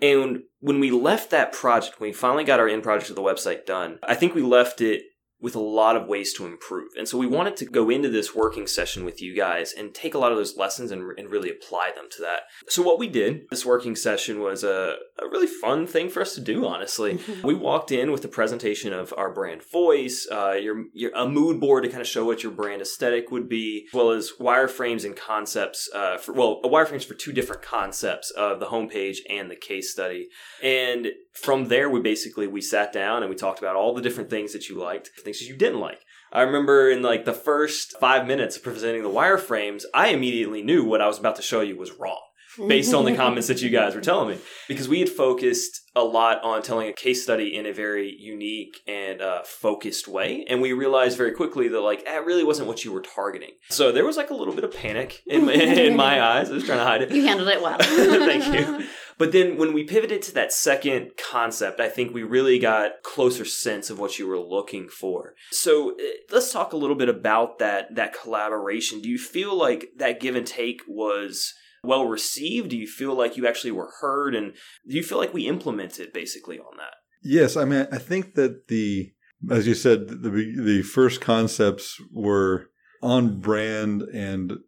[0.00, 3.22] And when we left that project, when we finally got our end project of the
[3.22, 5.02] website done, I think we left it
[5.40, 6.90] with a lot of ways to improve.
[6.98, 10.14] And so we wanted to go into this working session with you guys and take
[10.14, 12.42] a lot of those lessons and, and really apply them to that.
[12.68, 16.34] So what we did, this working session was a, a really fun thing for us
[16.34, 17.18] to do, honestly.
[17.44, 21.60] we walked in with a presentation of our brand voice, uh, your, your, a mood
[21.60, 25.04] board to kind of show what your brand aesthetic would be, as well as wireframes
[25.04, 29.56] and concepts, uh, for, well, wireframes for two different concepts of the homepage and the
[29.56, 30.28] case study.
[30.62, 34.30] And from there we basically we sat down and we talked about all the different
[34.30, 36.00] things that you liked things that you didn't like.
[36.32, 40.84] I remember in like the first five minutes of presenting the wireframes i immediately knew
[40.84, 42.20] what i was about to show you was wrong
[42.66, 44.38] based on the comments that you guys were telling me.
[44.68, 48.80] Because we had focused a lot on telling a case study in a very unique
[48.86, 52.84] and uh, focused way and we realized very quickly that like that really wasn't what
[52.84, 53.50] you were targeting.
[53.70, 56.50] So there was like a little bit of panic in my, in my eyes.
[56.50, 57.10] I was trying to hide it.
[57.10, 57.78] You handled it well.
[57.80, 58.86] Thank you
[59.20, 63.44] but then when we pivoted to that second concept, I think we really got closer
[63.44, 65.34] sense of what you were looking for.
[65.50, 66.02] So eh,
[66.32, 69.02] let's talk a little bit about that that collaboration.
[69.02, 71.52] Do you feel like that give and take was
[71.84, 72.70] well received?
[72.70, 74.54] Do you feel like you actually were heard and
[74.88, 76.94] do you feel like we implemented basically on that?
[77.22, 79.12] Yes, I mean I think that the
[79.50, 82.70] as you said the the first concepts were
[83.02, 84.60] on brand and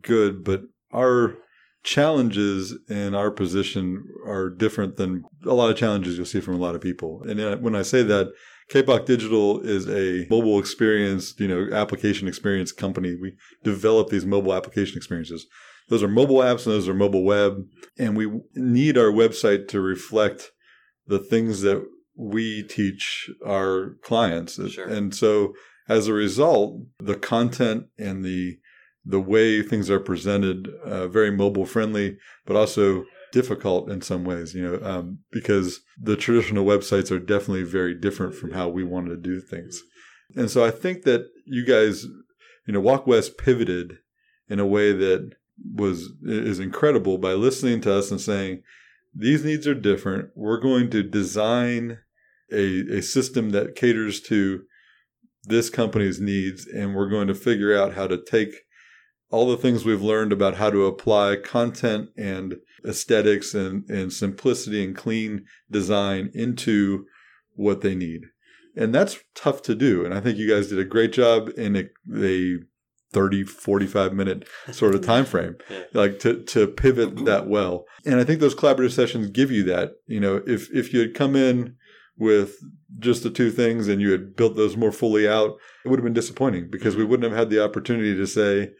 [0.00, 1.38] good, but our
[1.86, 6.58] challenges in our position are different than a lot of challenges you'll see from a
[6.58, 7.22] lot of people.
[7.22, 8.32] And uh, when I say that,
[8.68, 13.14] Kapok Digital is a mobile experience, you know, application experience company.
[13.14, 15.46] We develop these mobile application experiences.
[15.88, 17.58] Those are mobile apps and those are mobile web.
[17.96, 20.50] And we need our website to reflect
[21.06, 24.56] the things that we teach our clients.
[24.72, 24.88] Sure.
[24.88, 25.52] And so
[25.88, 28.58] as a result, the content and the
[29.06, 34.54] the way things are presented, uh, very mobile friendly, but also difficult in some ways,
[34.54, 39.10] you know, um, because the traditional websites are definitely very different from how we wanted
[39.10, 39.82] to do things.
[40.34, 42.04] And so I think that you guys,
[42.66, 43.98] you know, Walk West pivoted
[44.48, 45.32] in a way that
[45.74, 48.62] was is incredible by listening to us and saying
[49.14, 50.30] these needs are different.
[50.34, 51.98] We're going to design
[52.52, 54.62] a, a system that caters to
[55.44, 58.65] this company's needs, and we're going to figure out how to take
[59.30, 64.84] all the things we've learned about how to apply content and aesthetics and, and simplicity
[64.84, 67.06] and clean design into
[67.54, 68.22] what they need.
[68.76, 70.04] And that's tough to do.
[70.04, 71.84] And I think you guys did a great job in a,
[72.14, 72.58] a
[73.12, 75.84] 30, 45 minute sort of time frame, yeah.
[75.94, 77.86] like to, to pivot that well.
[78.04, 79.92] And I think those collaborative sessions give you that.
[80.06, 81.76] You know, if, if you had come in
[82.18, 82.56] with
[82.98, 86.04] just the two things and you had built those more fully out, it would have
[86.04, 88.70] been disappointing because we wouldn't have had the opportunity to say,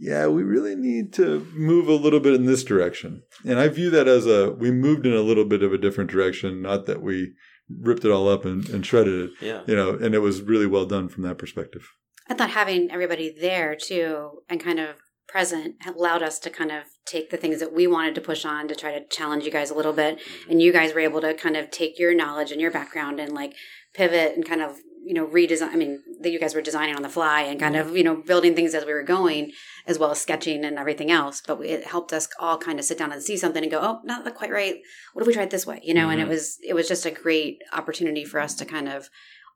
[0.00, 3.22] yeah, we really need to move a little bit in this direction.
[3.44, 6.10] And I view that as a, we moved in a little bit of a different
[6.10, 7.34] direction, not that we
[7.68, 9.30] ripped it all up and, and shredded it.
[9.42, 9.60] Yeah.
[9.66, 11.86] You know, and it was really well done from that perspective.
[12.28, 14.96] I thought having everybody there too and kind of
[15.28, 18.68] present allowed us to kind of take the things that we wanted to push on
[18.68, 20.18] to try to challenge you guys a little bit.
[20.18, 20.50] Mm-hmm.
[20.50, 23.32] And you guys were able to kind of take your knowledge and your background and
[23.32, 23.54] like
[23.94, 27.02] pivot and kind of you know redesign i mean that you guys were designing on
[27.02, 29.50] the fly and kind of you know building things as we were going
[29.86, 32.98] as well as sketching and everything else but it helped us all kind of sit
[32.98, 34.76] down and see something and go oh not quite right
[35.12, 36.10] what if we tried this way you know mm-hmm.
[36.10, 36.32] and it mm-hmm.
[36.32, 39.08] was it was just a great opportunity for us to kind of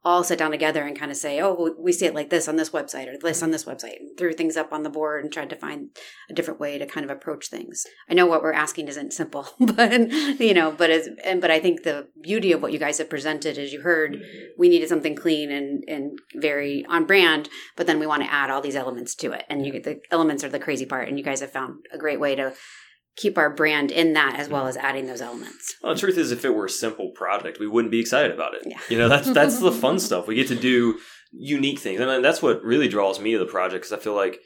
[0.04, 2.56] all sit down together and kind of say, oh, we see it like this on
[2.56, 5.32] this website or this on this website, and threw things up on the board and
[5.32, 5.96] tried to find
[6.28, 7.84] a different way to kind of approach things.
[8.08, 11.58] I know what we're asking isn't simple, but you know, but as and but I
[11.58, 14.18] think the beauty of what you guys have presented is you heard
[14.58, 18.50] we needed something clean and and very on brand, but then we want to add
[18.50, 21.18] all these elements to it, and you get the elements are the crazy part, and
[21.18, 22.52] you guys have found a great way to
[23.16, 24.86] keep our brand in that as well as mm-hmm.
[24.86, 25.74] adding those elements.
[25.82, 28.54] Well, the truth is, if it were a simple project, we wouldn't be excited about
[28.54, 28.62] it.
[28.66, 28.78] Yeah.
[28.88, 30.26] You know, that's that's the fun stuff.
[30.26, 30.98] We get to do
[31.32, 34.40] unique things, and that's what really draws me to the project because I feel like.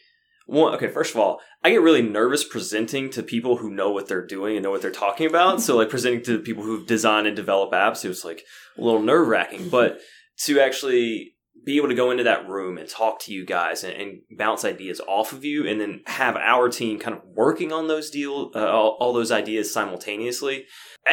[0.50, 4.08] One, okay, first of all, I get really nervous presenting to people who know what
[4.08, 5.60] they're doing and know what they're talking about.
[5.60, 8.44] so, like presenting to people who design and develop apps, it was like
[8.78, 9.68] a little nerve wracking.
[9.68, 10.00] But
[10.44, 11.34] to actually
[11.68, 14.64] be able to go into that room and talk to you guys and, and, bounce
[14.64, 18.50] ideas off of you and then have our team kind of working on those deal
[18.54, 20.64] uh, all, all, those ideas simultaneously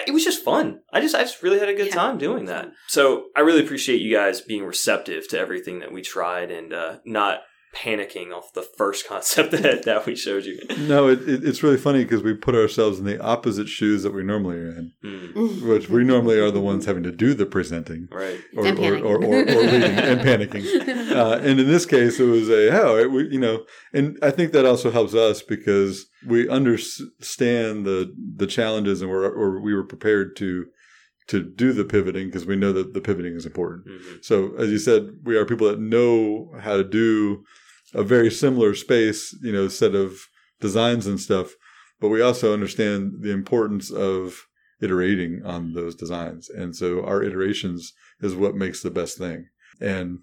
[0.07, 0.79] it was just fun.
[0.93, 1.95] I just i just really had a good yeah.
[1.95, 2.69] time doing that.
[2.87, 6.97] So i really appreciate you guys being receptive to everything that we tried and uh,
[7.05, 7.39] not
[7.75, 10.59] panicking off the first concept that, that we showed you.
[10.77, 14.13] No, it, it, it's really funny because we put ourselves in the opposite shoes that
[14.13, 17.45] we normally are in, Mm, which we normally are the ones having to do the
[17.45, 18.07] presenting.
[18.11, 18.39] right.
[18.55, 19.03] Or, And or, panicking.
[19.03, 20.95] or, or, or reading and panicking.
[21.15, 24.51] Uh, and in this case, it was a, oh, we, you know, and I think
[24.51, 29.83] that also helps us because we understand the the challenges and we're, or we were
[29.85, 30.65] prepared to
[31.27, 33.87] to do the pivoting because we know that the pivoting is important.
[33.87, 34.23] Mhm.
[34.25, 37.43] So as you said, we are people that know how to do
[37.95, 40.27] a very similar space, you know, set of
[40.59, 41.53] designs and stuff,
[41.99, 44.45] but we also understand the importance of
[44.81, 46.49] iterating on those designs.
[46.49, 49.47] And so our iterations is what makes the best thing.
[49.79, 50.19] And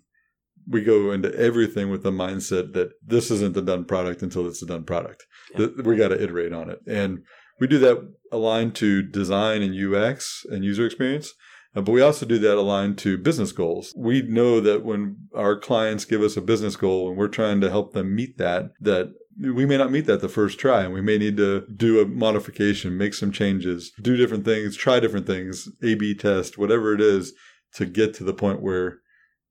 [0.68, 4.60] we go into everything with the mindset that this isn't the done product until it's
[4.60, 5.24] the done product.
[5.58, 5.68] Yeah.
[5.84, 6.80] We got to iterate on it.
[6.86, 7.24] And
[7.58, 11.32] we do that aligned to design and UX and user experience.
[11.74, 13.92] Uh, but we also do that aligned to business goals.
[13.96, 17.70] We know that when our clients give us a business goal and we're trying to
[17.70, 21.00] help them meet that, that we may not meet that the first try and we
[21.00, 25.68] may need to do a modification, make some changes, do different things, try different things,
[25.82, 27.32] A B test, whatever it is
[27.74, 28.98] to get to the point where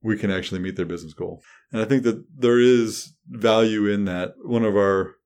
[0.00, 1.42] we can actually meet their business goal.
[1.72, 4.34] And I think that there is value in that.
[4.44, 5.16] One of our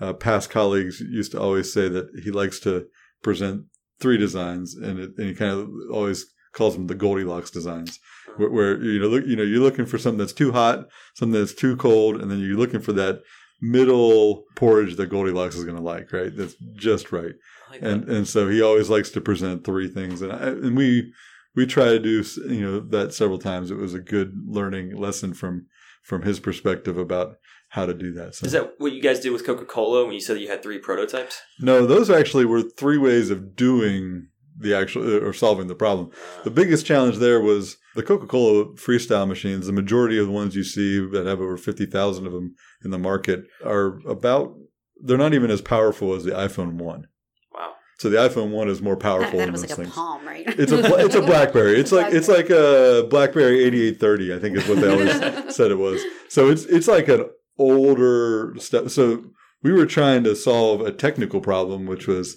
[0.00, 2.86] uh, past colleagues used to always say that he likes to
[3.22, 3.64] present
[4.00, 7.98] three designs and, it, and he kind of always calls them the Goldilocks designs
[8.36, 11.38] where, where you know look you know you're looking for something that's too hot, something
[11.38, 13.22] that's too cold, and then you're looking for that
[13.60, 16.34] middle porridge that Goldilocks is going to like, right?
[16.36, 17.34] That's just right.
[17.70, 17.90] Like that.
[17.90, 21.12] And and so he always likes to present three things, and I, and we
[21.54, 23.70] we try to do you know that several times.
[23.70, 25.66] It was a good learning lesson from
[26.02, 27.36] from his perspective about
[27.70, 28.34] how to do that.
[28.34, 30.62] So Is that what you guys did with Coca Cola when you said you had
[30.62, 31.40] three prototypes?
[31.58, 36.10] no, those actually were three ways of doing the actual uh, or solving the problem.
[36.44, 39.66] The biggest challenge there was the Coca Cola freestyle machines.
[39.66, 42.98] The majority of the ones you see that have over 50,000 of them in the
[42.98, 44.54] market are about,
[45.02, 47.06] they're not even as powerful as the iPhone 1.
[47.54, 47.72] Wow.
[47.98, 50.26] So the iPhone 1 is more That, powerful that than was those like a palm,
[50.26, 50.44] right?
[50.46, 51.78] It's a it's a BlackBerry.
[51.78, 54.34] It's like it's like a BlackBerry 8830.
[54.34, 56.02] I think is what they always said it was.
[56.28, 57.26] So it's it's like an
[57.58, 58.90] older stuff.
[58.90, 59.24] So
[59.62, 62.36] we were trying to solve a technical problem, which was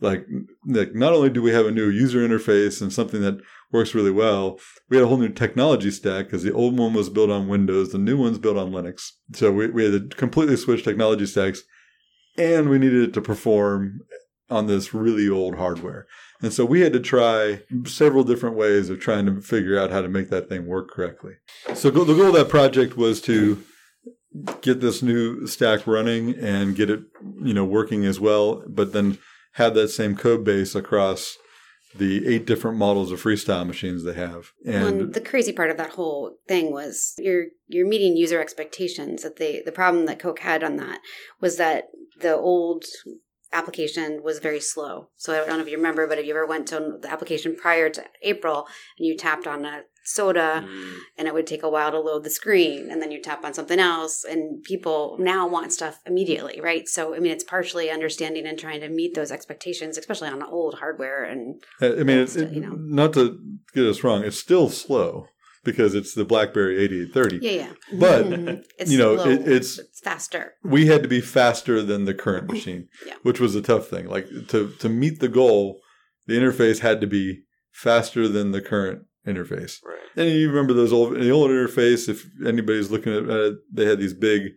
[0.00, 0.26] like
[0.66, 4.10] like not only do we have a new user interface and something that works really
[4.10, 4.58] well,
[4.88, 7.92] we had a whole new technology stack because the old one was built on Windows,
[7.92, 9.10] the new one's built on Linux.
[9.32, 11.62] So we, we had to completely switch technology stacks,
[12.36, 16.06] and we needed it to perform eh, on this really old hardware.
[16.42, 20.02] And so we had to try several different ways of trying to figure out how
[20.02, 21.34] to make that thing work correctly.
[21.74, 23.62] So the goal of that project was to
[24.60, 27.00] get this new stack running and get it,
[27.42, 29.18] you know, working as well, but then
[29.52, 31.36] have that same code base across
[31.94, 34.52] the eight different models of freestyle machines they have.
[34.64, 39.22] And And the crazy part of that whole thing was you're you're meeting user expectations.
[39.22, 41.00] That the the problem that Coke had on that
[41.40, 41.88] was that
[42.20, 42.84] the old
[43.52, 45.08] application was very slow.
[45.16, 47.54] So I don't know if you remember, but if you ever went to the application
[47.54, 48.66] prior to April
[48.98, 52.24] and you tapped on a soda Mm, and it would take a while to load
[52.24, 56.60] the screen and then you tap on something else and people now want stuff immediately
[56.60, 60.42] right so i mean it's partially understanding and trying to meet those expectations especially on
[60.42, 62.74] old hardware and I mean, it's, It's, you know.
[62.76, 63.38] not to
[63.74, 65.26] get us wrong, it's still slow
[65.64, 67.38] because it's the BlackBerry 8830.
[67.46, 68.26] yeah yeah But,
[68.78, 72.14] it's you know, slow, it- it's- it's faster we had to be faster than the
[72.14, 73.14] current machine, Yeah.
[73.22, 74.06] which was a tough thing.
[74.08, 75.80] Like to to meet the goal,
[76.26, 79.82] the interface had to be faster than the current interface.
[79.84, 79.98] right.
[80.16, 82.08] And you remember those old the old interface.
[82.08, 84.52] If anybody's looking at it, they had these big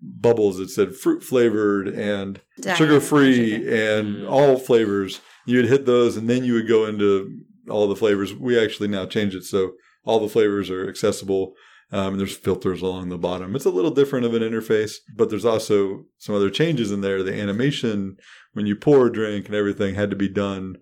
[0.00, 2.40] bubbles that said fruit flavored and
[2.76, 4.30] sugar free and Mm.
[4.30, 5.20] all flavors.
[5.46, 8.34] You'd hit those, and then you would go into all the flavors.
[8.34, 9.72] We actually now change it so
[10.04, 11.54] all the flavors are accessible.
[11.90, 13.56] Um, there's filters along the bottom.
[13.56, 17.22] It's a little different of an interface, but there's also some other changes in there.
[17.22, 18.18] The animation,
[18.52, 20.76] when you pour a drink and everything, had to be done,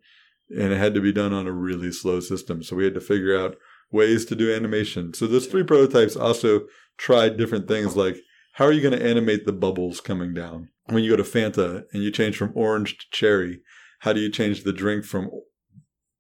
[0.51, 2.63] and it had to be done on a really slow system.
[2.63, 3.57] So we had to figure out
[3.91, 5.15] ways to do animation.
[5.15, 6.63] So those three prototypes also
[6.97, 8.17] tried different things like
[8.53, 10.71] how are you going to animate the bubbles coming down?
[10.87, 13.61] When you go to Fanta and you change from orange to cherry,
[14.01, 15.31] how do you change the drink from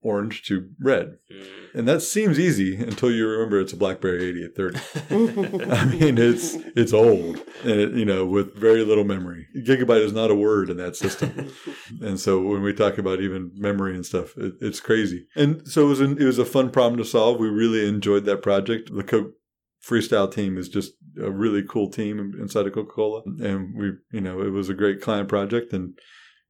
[0.06, 1.18] orange to red?
[1.30, 1.46] Mm.
[1.74, 5.70] And that seems easy until you remember it's a BlackBerry 8830.
[5.70, 9.46] I mean, it's it's old and it, you know with very little memory.
[9.56, 11.52] Gigabyte is not a word in that system,
[12.00, 15.26] and so when we talk about even memory and stuff, it, it's crazy.
[15.36, 17.38] And so it was an, it was a fun problem to solve.
[17.38, 18.94] We really enjoyed that project.
[18.94, 19.32] The Coke
[19.86, 20.92] Freestyle team is just
[21.22, 24.74] a really cool team inside of Coca Cola, and we you know it was a
[24.74, 25.98] great client project, and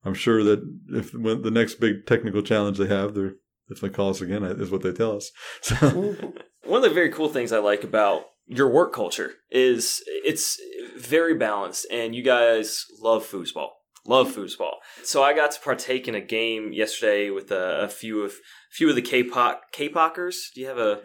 [0.05, 3.35] I'm sure that if when the next big technical challenge they have, they're
[3.69, 5.31] if they call us again, is what they tell us.
[5.63, 6.17] So
[6.65, 10.59] One of the very cool things I like about your work culture is it's
[10.97, 13.69] very balanced, and you guys love foosball.
[14.09, 14.75] Love foosball.
[15.03, 18.35] So I got to partake in a game yesterday with a, a few of
[18.71, 20.53] few of the Kapok Kapokers.
[20.55, 21.01] Do you have a,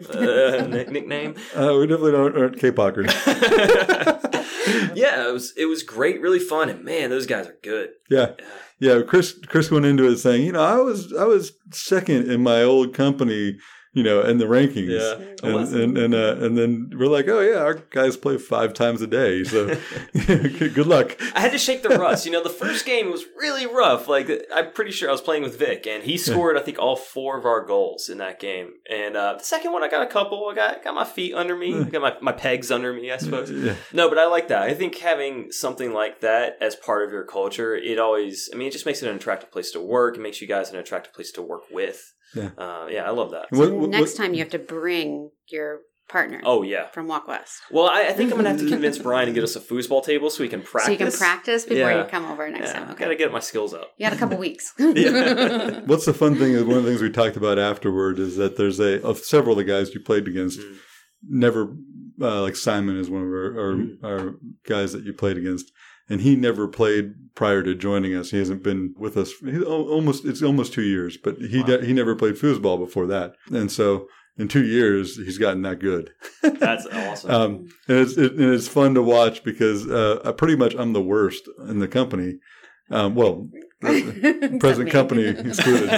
[0.62, 1.34] a nickname?
[1.54, 3.10] Uh, we definitely don't aren't Kapokers.
[4.94, 7.90] yeah, it was it was great, really fun, and man, those guys are good.
[8.10, 8.32] Yeah,
[8.78, 9.02] yeah.
[9.02, 12.62] Chris Chris went into it saying, you know, I was I was second in my
[12.62, 13.58] old company
[13.94, 14.88] you know, in the rankings.
[14.88, 15.48] Yeah.
[15.48, 19.02] And and and, uh, and then we're like, oh yeah, our guys play five times
[19.02, 19.66] a day, so
[20.26, 21.16] good luck.
[21.34, 22.24] I had to shake the rust.
[22.24, 24.08] You know, the first game was really rough.
[24.08, 26.96] Like I'm pretty sure I was playing with Vic, and he scored I think all
[26.96, 28.70] four of our goals in that game.
[28.90, 30.48] And uh, the second one, I got a couple.
[30.50, 31.78] I got got my feet under me.
[31.78, 33.50] I got my, my pegs under me, I suppose.
[33.50, 33.74] Yeah.
[33.92, 34.62] No, but I like that.
[34.62, 38.48] I think having something like that as part of your culture, it always.
[38.52, 40.16] I mean, it just makes it an attractive place to work.
[40.16, 42.14] It makes you guys an attractive place to work with.
[42.34, 42.50] Yeah.
[42.56, 43.46] Uh, yeah, I love that.
[43.52, 46.40] So what, what, next time you have to bring your partner.
[46.44, 47.62] Oh yeah, from Walk West.
[47.70, 50.04] Well, I, I, think I'm gonna have to convince Brian to get us a foosball
[50.04, 50.86] table so we can practice.
[50.86, 52.02] So you can practice before yeah.
[52.02, 52.90] you come over next yeah, time.
[52.90, 53.04] Okay.
[53.04, 53.92] Gotta get my skills up.
[53.96, 54.72] You got a couple weeks.
[54.76, 58.56] What's the fun thing is one of the things we talked about afterward is that
[58.56, 60.60] there's a of several of the guys you played against.
[60.60, 60.76] Mm.
[61.28, 61.76] Never
[62.20, 64.04] uh, like Simon is one of our, our, mm.
[64.04, 64.34] our
[64.66, 65.70] guys that you played against
[66.08, 68.30] and he never played prior to joining us.
[68.30, 69.32] He hasn't been with us
[69.66, 71.78] almost it's almost two years, but he wow.
[71.78, 76.10] he never played foosball before that, and so in two years he's gotten that good.
[76.42, 77.30] That's awesome.
[77.30, 77.52] um,
[77.88, 81.48] and it's it, and it's fun to watch because uh, pretty much I'm the worst
[81.68, 82.38] in the company.
[82.90, 83.48] Um, well,
[83.80, 85.90] present company excluded.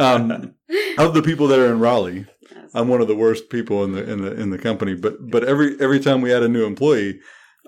[0.00, 0.54] Um,
[0.98, 2.26] of the people that are in Raleigh,
[2.74, 4.94] I'm one of the worst people in the in the in the company.
[4.94, 7.20] But but every every time we add a new employee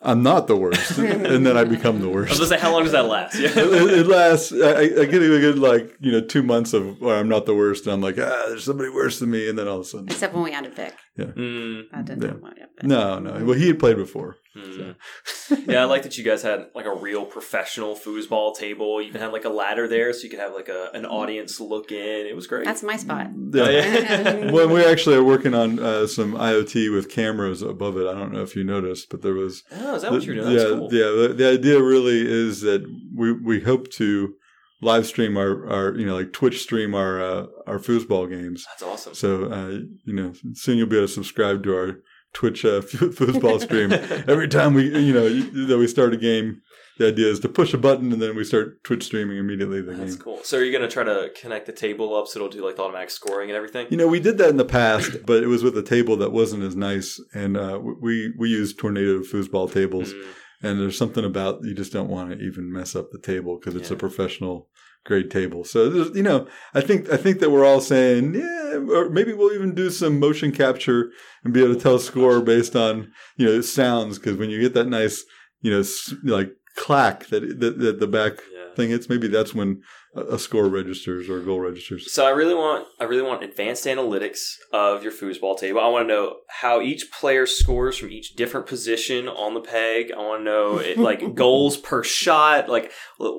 [0.05, 2.30] I'm not the worst, and then I become the worst.
[2.30, 3.38] I was gonna say, how long does that last?
[3.38, 4.53] Yeah, it, it, lasts.
[4.53, 7.55] I, I, get a good like you know two months of where I'm not the
[7.55, 9.84] worst, and I'm like, ah, there's somebody worse than me, and then all of a
[9.84, 10.94] sudden, except when we added Vic.
[11.16, 11.84] Yeah, mm.
[11.92, 12.30] I didn't yeah.
[12.30, 12.68] know yet.
[12.82, 13.44] No, no.
[13.44, 14.36] Well, he had played before.
[14.57, 14.96] Mm.
[15.26, 15.57] So.
[15.66, 19.00] yeah, I like that you guys had like a real professional foosball table.
[19.00, 21.61] You even had like a ladder there, so you could have like a an audience
[21.61, 22.26] look in.
[22.26, 22.64] It was great.
[22.64, 23.28] That's my spot.
[23.53, 23.70] Yeah.
[23.70, 24.50] yeah.
[24.53, 28.07] well, we actually are working on uh, some IoT with cameras above it.
[28.07, 29.62] I don't know if you noticed, but there was.
[29.72, 30.53] Oh, is that the, what you're doing?
[30.53, 30.88] yeah, cool.
[30.92, 31.28] yeah.
[31.28, 32.84] The, the idea really is that
[33.14, 34.34] we we hope to
[34.82, 38.66] live stream our, our you know like Twitch stream our uh, our foosball games.
[38.68, 39.14] That's awesome.
[39.14, 42.00] So uh, you know soon you'll be able to subscribe to our
[42.33, 43.93] Twitch uh, foosball stream.
[44.28, 45.28] Every time we, you know,
[45.66, 46.62] that we start a game,
[46.99, 49.80] the idea is to push a button and then we start Twitch streaming immediately.
[49.80, 50.22] The That's game.
[50.22, 50.41] cool.
[50.45, 52.76] So are you going to try to connect the table up so it'll do like
[52.76, 53.87] the automatic scoring and everything?
[53.91, 56.33] You know, we did that in the past, but it was with a table that
[56.33, 60.12] wasn't as nice, and uh, we we used tornado foosball tables.
[60.12, 60.24] Mm.
[60.64, 63.74] And there's something about you just don't want to even mess up the table because
[63.74, 63.97] it's yeah.
[63.97, 64.68] a professional
[65.05, 65.64] grade table.
[65.64, 69.53] So you know, I think I think that we're all saying, yeah, or maybe we'll
[69.53, 71.11] even do some motion capture
[71.44, 74.74] and be able to tell score based on you know sounds because when you get
[74.74, 75.24] that nice
[75.61, 75.82] you know
[76.24, 78.74] like clack that that, that the back yeah.
[78.74, 79.82] thing hits, maybe that's when
[80.14, 82.12] a score registers or goal registers.
[82.12, 85.80] So I really want I really want advanced analytics of your foosball table.
[85.80, 90.12] I want to know how each player scores from each different position on the peg.
[90.12, 92.68] I want to know it, like goals per shot.
[92.68, 92.92] Like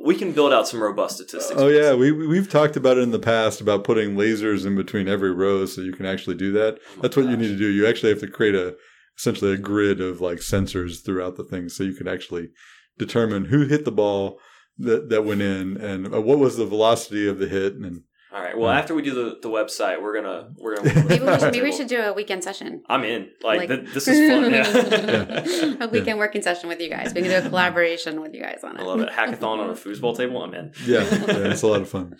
[0.03, 1.59] we can build out some robust statistics.
[1.61, 5.07] Oh yeah, we we've talked about it in the past about putting lasers in between
[5.07, 6.79] every row so you can actually do that.
[6.97, 7.67] Oh That's what you need to do.
[7.67, 8.75] You actually have to create a
[9.15, 12.49] essentially a grid of like sensors throughout the thing so you can actually
[12.97, 14.39] determine who hit the ball
[14.79, 18.03] that that went in, and uh, what was the velocity of the hit, and
[18.33, 18.57] all right.
[18.57, 21.61] Well, after we do the, the website, we're gonna we're gonna maybe we should, maybe
[21.61, 22.81] we should do a weekend session.
[22.89, 23.29] I'm in.
[23.43, 24.43] Like, like th- this is fun.
[24.53, 25.85] Yeah.
[25.85, 26.13] a weekend yeah.
[26.15, 27.13] working session with you guys.
[27.13, 28.81] We can do a collaboration with you guys on it.
[28.81, 29.09] I love it.
[29.09, 30.41] Hackathon on a foosball table.
[30.41, 30.73] I'm in.
[30.83, 32.15] Yeah, yeah, it's a lot of fun.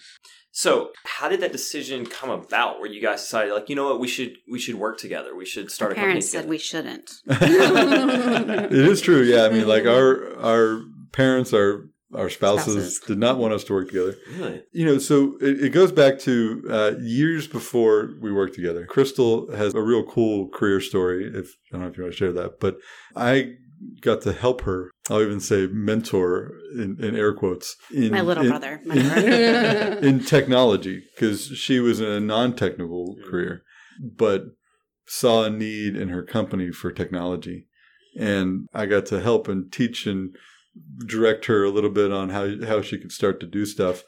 [0.52, 2.80] So, how did that decision come about?
[2.80, 5.36] Where you guys decided, like, you know what, we should we should work together.
[5.36, 6.12] We should start our a company.
[6.12, 7.12] Parents said we shouldn't.
[7.26, 9.24] it is true.
[9.24, 10.82] Yeah, I mean, like our our
[11.12, 14.16] parents are our spouses, spouses, did not want us to work together.
[14.36, 14.64] Really?
[14.72, 18.86] You know, so it, it goes back to uh, years before we worked together.
[18.86, 21.26] Crystal has a real cool career story.
[21.26, 22.78] If I don't know if you want to share that, but
[23.16, 23.54] I
[24.02, 24.92] got to help her.
[25.10, 27.76] I'll even say mentor in, in air quotes.
[27.94, 28.82] In, My little in, brother.
[28.86, 28.98] In,
[30.04, 33.64] in technology, because she was in a non-technical career,
[34.02, 34.44] but
[35.06, 37.68] saw a need in her company for technology.
[38.18, 40.36] And I got to help and teach and
[41.06, 44.04] direct her a little bit on how how she could start to do stuff.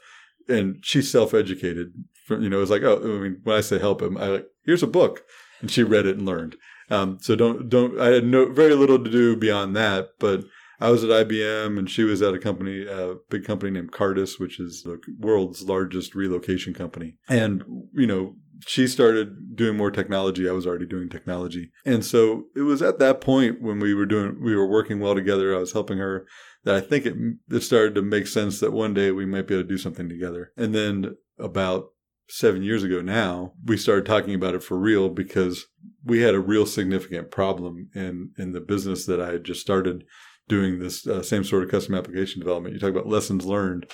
[0.48, 1.92] And she's self educated.
[2.28, 4.82] You know, it's like oh, I mean, when I say help him, I like here's
[4.82, 5.22] a book,
[5.60, 6.56] and she read it and learned.
[6.90, 10.44] Um, so don't don't I had no very little to do beyond that, but
[10.80, 14.38] I was at IBM and she was at a company, a big company named Cartus,
[14.38, 17.16] which is the world's largest relocation company.
[17.28, 17.64] And,
[17.94, 20.48] you know, she started doing more technology.
[20.48, 21.70] I was already doing technology.
[21.84, 25.14] And so it was at that point when we were doing, we were working well
[25.14, 25.54] together.
[25.54, 26.26] I was helping her
[26.64, 27.14] that I think it,
[27.50, 30.08] it started to make sense that one day we might be able to do something
[30.08, 30.52] together.
[30.56, 31.90] And then about
[32.28, 35.66] seven years ago now, we started talking about it for real because
[36.04, 40.04] we had a real significant problem in, in the business that I had just started
[40.48, 42.74] doing this uh, same sort of custom application development.
[42.74, 43.86] You talk about lessons learned.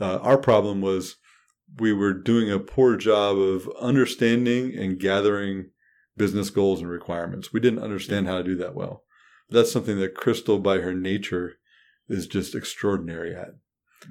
[0.00, 1.16] Uh, our problem was
[1.78, 5.70] we were doing a poor job of understanding and gathering
[6.16, 7.52] business goals and requirements.
[7.52, 9.04] We didn't understand how to do that well.
[9.50, 11.54] That's something that Crystal, by her nature,
[12.08, 13.50] is just extraordinary at.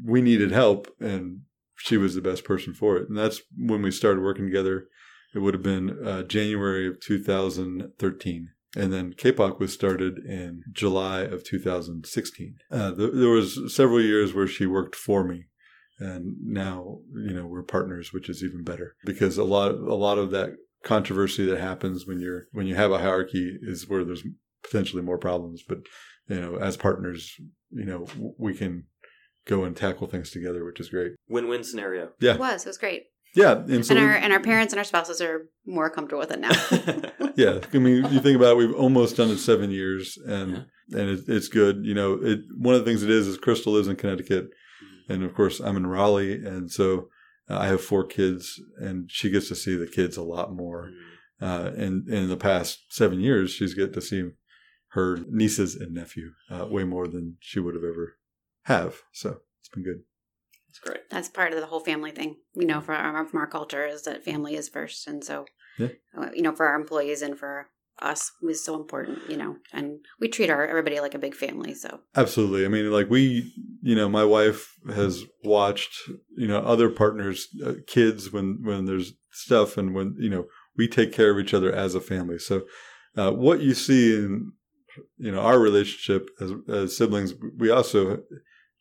[0.03, 1.41] We needed help, and
[1.75, 3.09] she was the best person for it.
[3.09, 4.87] And that's when we started working together.
[5.33, 8.49] It would have been uh, January of 2013.
[8.75, 12.55] And then Kapok was started in July of 2016.
[12.71, 15.45] Uh, there was several years where she worked for me
[16.03, 18.95] and now you know we're partners which is even better.
[19.05, 22.91] Because a lot a lot of that controversy that happens when you're when you have
[22.91, 24.23] a hierarchy is where there's
[24.63, 25.63] potentially more problems.
[25.67, 25.79] But
[26.27, 27.33] you know as partners
[27.71, 28.05] you know
[28.37, 28.85] we can
[29.45, 31.13] go and tackle things together which is great.
[31.29, 32.09] Win-win scenario.
[32.19, 32.33] Yeah.
[32.33, 32.65] It was.
[32.65, 33.03] It was great.
[33.35, 36.31] Yeah and, so and our and our parents and our spouses are more comfortable with
[36.31, 36.51] it now.
[37.35, 37.61] Yeah.
[37.73, 40.99] I mean you think about it we've almost done it seven years and yeah.
[40.99, 41.85] and it, it's good.
[41.85, 44.49] You know it one of the things it is is crystal lives in connecticut
[45.09, 47.09] and of course I'm in Raleigh, and so
[47.49, 50.89] uh, I have four kids, and she gets to see the kids a lot more.
[50.89, 50.99] Mm.
[51.41, 54.29] Uh, and, and in the past seven years, she's get to see
[54.89, 58.17] her nieces and nephew uh, way more than she would have ever
[58.63, 59.01] have.
[59.11, 60.03] So it's been good.
[60.69, 61.09] That's great.
[61.09, 62.37] That's part of the whole family thing.
[62.55, 65.45] you know from our, from our culture is that family is first, and so
[65.77, 65.89] yeah.
[66.17, 67.67] Uh, you know for our employees and for
[68.01, 71.73] us was so important, you know, and we treat our everybody like a big family.
[71.73, 75.95] So absolutely, I mean, like we, you know, my wife has watched,
[76.35, 80.45] you know, other partners' uh, kids when when there's stuff, and when you know
[80.77, 82.39] we take care of each other as a family.
[82.39, 82.63] So
[83.15, 84.53] uh, what you see in
[85.17, 88.23] you know our relationship as, as siblings, we also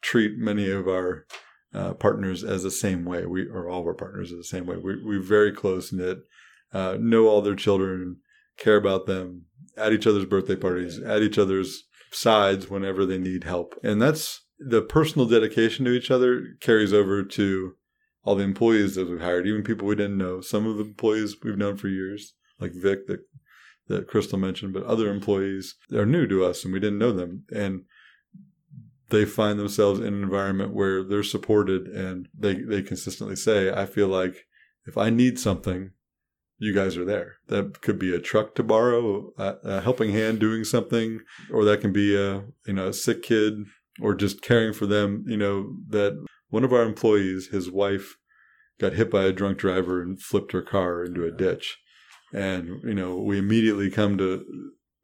[0.00, 1.26] treat many of our
[1.74, 3.26] uh, partners as the same way.
[3.26, 4.76] We or all of our partners are the same way.
[4.76, 6.18] We we're very close knit,
[6.72, 8.18] uh, know all their children
[8.57, 9.46] care about them,
[9.76, 13.74] at each other's birthday parties, at each other's sides whenever they need help.
[13.82, 17.74] And that's the personal dedication to each other carries over to
[18.24, 20.40] all the employees that we've hired, even people we didn't know.
[20.40, 23.20] Some of the employees we've known for years, like Vic that
[23.88, 27.44] that Crystal mentioned, but other employees are new to us and we didn't know them.
[27.53, 27.82] And
[29.11, 33.86] they find themselves in an environment where they're supported and they, they consistently say, I
[33.86, 34.46] feel like
[34.86, 35.90] if I need something,
[36.62, 37.38] you guys are there.
[37.48, 41.18] That could be a truck to borrow, a, a, helping hand doing something,
[41.52, 43.64] or that can be a you know a sick kid,
[44.00, 45.24] or just caring for them.
[45.26, 48.16] You know that one of our employees, his wife,
[48.78, 51.78] got hit by a drunk driver and flipped her car into a ditch,
[52.32, 54.44] and you know we immediately come to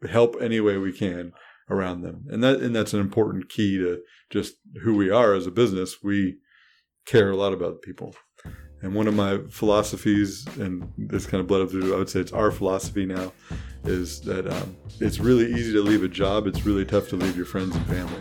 [0.09, 1.33] help any way we can
[1.69, 3.99] around them, and that and that's an important key to
[4.31, 4.55] just
[4.85, 5.97] who we are as a business.
[6.05, 6.39] We
[7.05, 8.15] care a lot about people.
[8.83, 12.21] And one of my philosophies, and this kind of bled up through, I would say
[12.21, 13.33] it's our philosophy now,
[13.85, 16.47] is that um, it's really easy to leave a job.
[16.47, 18.21] It's really tough to leave your friends and family.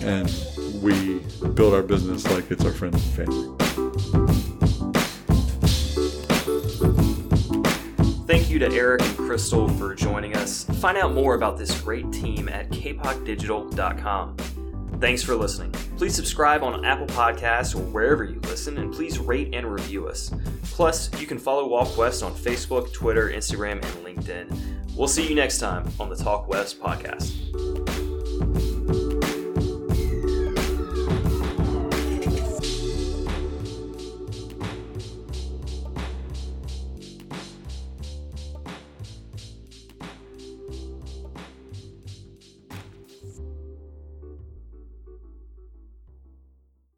[0.00, 1.20] And we
[1.50, 3.54] build our business like it's our friends and family.
[8.26, 10.64] Thank you to Eric and Crystal for joining us.
[10.80, 14.36] Find out more about this great team at kapokdigital.com.
[15.00, 15.70] Thanks for listening.
[15.96, 20.32] Please subscribe on Apple Podcasts or wherever you listen, and please rate and review us.
[20.64, 24.96] Plus, you can follow Walk West on Facebook, Twitter, Instagram, and LinkedIn.
[24.96, 27.97] We'll see you next time on the Talk West podcast.